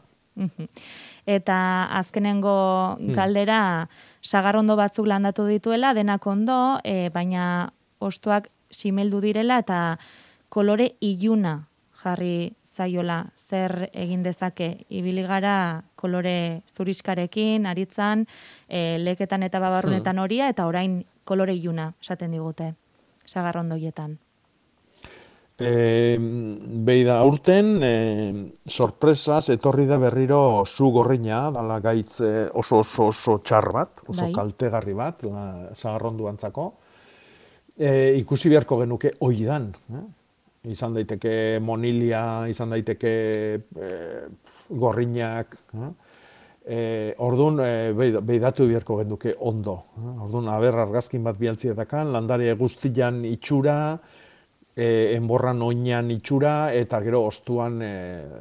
[1.26, 3.12] Eta azkenengo Hmm.
[3.14, 3.90] galdera
[4.22, 9.98] sagarrondo batzuk landatu dituela, denak ondo, e, baina ostoak simeldu direla eta
[10.50, 11.68] kolore iluna
[12.04, 18.26] jarri zaiola zer egin dezake ibili gara kolore zuriskarekin aritzan
[18.70, 20.24] e, leketan eta babarrunetan Hmm.
[20.24, 22.74] horia eta orain kolore iluna esaten digute
[23.26, 24.18] sagarrondoietan.
[25.60, 26.16] E,
[26.88, 27.96] behi da, aurten, e,
[28.64, 34.24] sorpresaz, etorri da berriro zu gorrina, dala gaitz eh, oso oso oso txar bat, oso
[34.24, 34.32] Bai.
[34.38, 35.44] kaltegarri bat, la,
[35.76, 36.70] zagarronduantzako.
[37.76, 37.90] E,
[38.22, 39.68] ikusi beharko genuke oidan.
[39.92, 40.06] Eh?
[40.72, 41.34] Izan daiteke
[41.64, 43.12] monilia, izan daiteke
[43.60, 43.90] e,
[44.70, 45.60] gorrinak.
[45.76, 45.92] Eh?
[46.70, 46.80] E,
[47.26, 49.76] orduan, e, behidatu beharko genuke ondo.
[50.00, 50.16] Eh?
[50.24, 53.78] Orduan, aber argazkin bat bialtzietakan, landare guztian itxura,
[54.76, 57.92] e, enborran oinan itxura, eta gero ostuan e,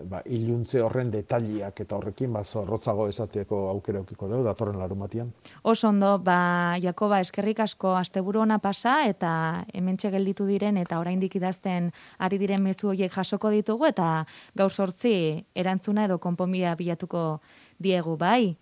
[0.09, 5.33] ba, iluntze horren detaliak eta horrekin ba, zorrotzago esateko aukera eukiko dugu, datorren larumatian.
[5.62, 11.35] Oso ondo, ba, Jakoba, eskerrik asko asteburu ona pasa eta hementxe gelditu diren eta oraindik
[11.41, 14.24] idazten ari diren mezu horiek jasoko ditugu eta
[14.55, 17.41] gaur sortzi erantzuna edo konponbidea bilatuko
[17.79, 18.57] diegu, bai?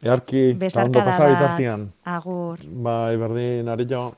[0.00, 1.90] Earki, eta ondo pasa bitartian.
[2.08, 2.64] Agur.
[2.64, 4.08] Bai, berdin, ari jo.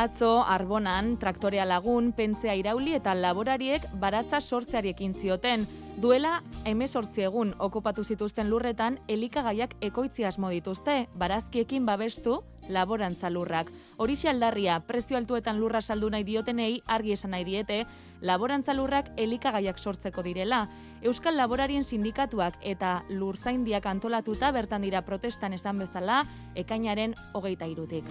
[0.00, 5.66] Atzo, Arbonan, traktorea lagun, pentzea irauli eta laborariek baratza sortzeari ekin zioten.
[6.00, 12.38] Duela, emezortzi egun okupatu zituzten lurretan, elikagaiak ekoitzi asmo dituzte, barazkiekin babestu
[12.72, 13.74] laborantza lurrak.
[13.98, 17.82] Horixe aldarria, prezio altuetan lurra saldu nahi diotenei argi esan nahi diete,
[18.22, 20.64] laborantza lurrak elikagaiak sortzeko direla.
[21.02, 26.24] Euskal Laborarien sindikatuak eta lurzaindiak antolatuta bertan dira protestan esan bezala,
[26.56, 28.08] ekainaren hogeita irutik.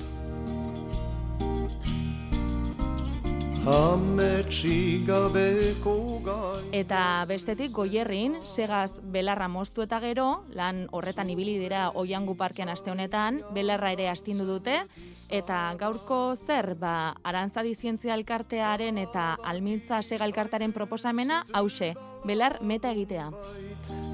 [6.72, 12.91] Eta bestetik goierrin, segaz belarra moztu eta gero, lan horretan ibili dira oiangu parkean aste
[12.91, 14.78] honetan, belarra ere astindu dute,
[15.30, 21.93] eta gaurko zer, ba, arantzadi zientzia elkartearen eta almintza sega elkartearen proposamena, hause,
[22.24, 23.30] belar meta egitea.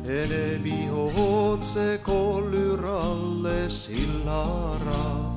[0.10, 2.20] Ere bihotzeko
[2.50, 5.35] lurralde zilarra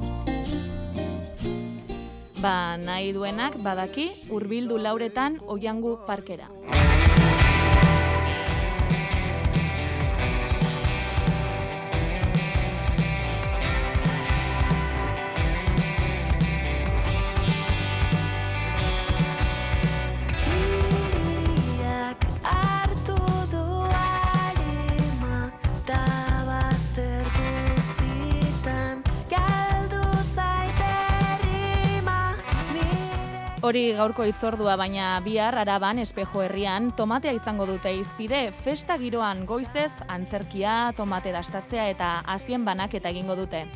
[2.39, 6.47] Ba, nahi duenak badaki hurbildu lauretan oiangu parkera.
[33.69, 39.91] Hori gaurko itzordua, baina bihar araban espejo herrian tomatea izango dute izpide, festa giroan goizez,
[40.17, 42.09] antzerkia, tomate dastatzea eta
[42.39, 43.67] azien banaketa egingo dute.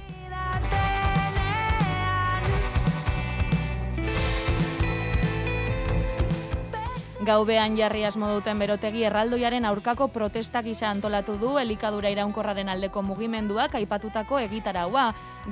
[7.22, 13.76] Gaubean jarri asmo duten berotegi erraldoiaren aurkako protesta gisa antolatu du elikadura iraunkorraren aldeko mugimenduak
[13.78, 15.04] aipatutako egitaraua.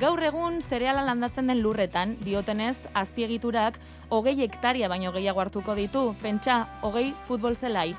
[0.02, 6.64] Gaur egun zereala landatzen den lurretan, diotenez, azpiegiturak hogei hektaria baino gehiago hartuko ditu, pentsa,
[6.82, 7.92] hogei futbol zelai.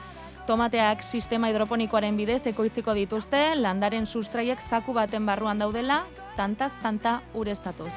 [0.48, 6.04] Tomateak sistema hidroponikoaren bidez ekoitziko dituzte, landaren sustraiek zaku baten barruan daudela,
[6.36, 7.94] tantaz tanta ureztatuz.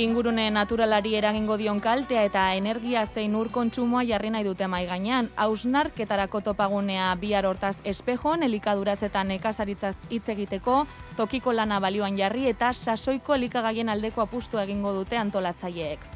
[0.00, 5.26] Ingurune naturalari eragingo dion kaltea eta energia zein ur kontsumoa jarri nahi dute mai gainean.
[5.36, 10.86] Hausnarketarako topagunea bihar hortaz espejon, elikaduraz eta nekazaritzaz hitz egiteko,
[11.18, 16.06] tokiko lana balioan jarri eta sasoiko elikagaien aldeko apustu egingo dute antolatzaileek.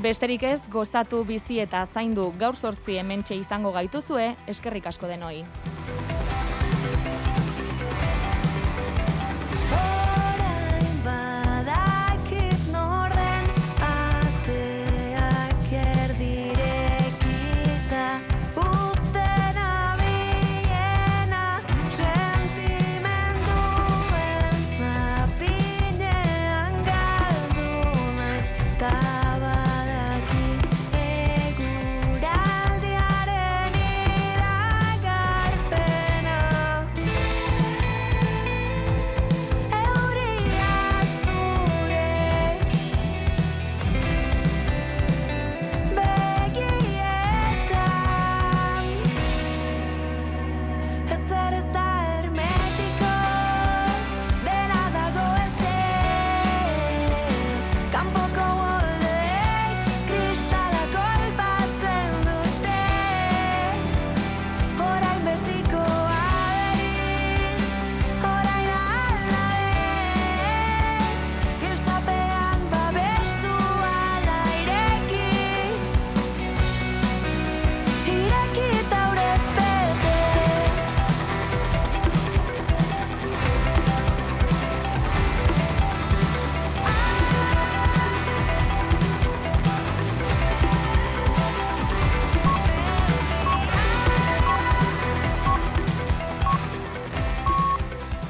[0.00, 5.44] Besterik ez, gozatu bizi eta zaindu gaur sortzi hementxe izango gaituzue, eskerrik asko denoi.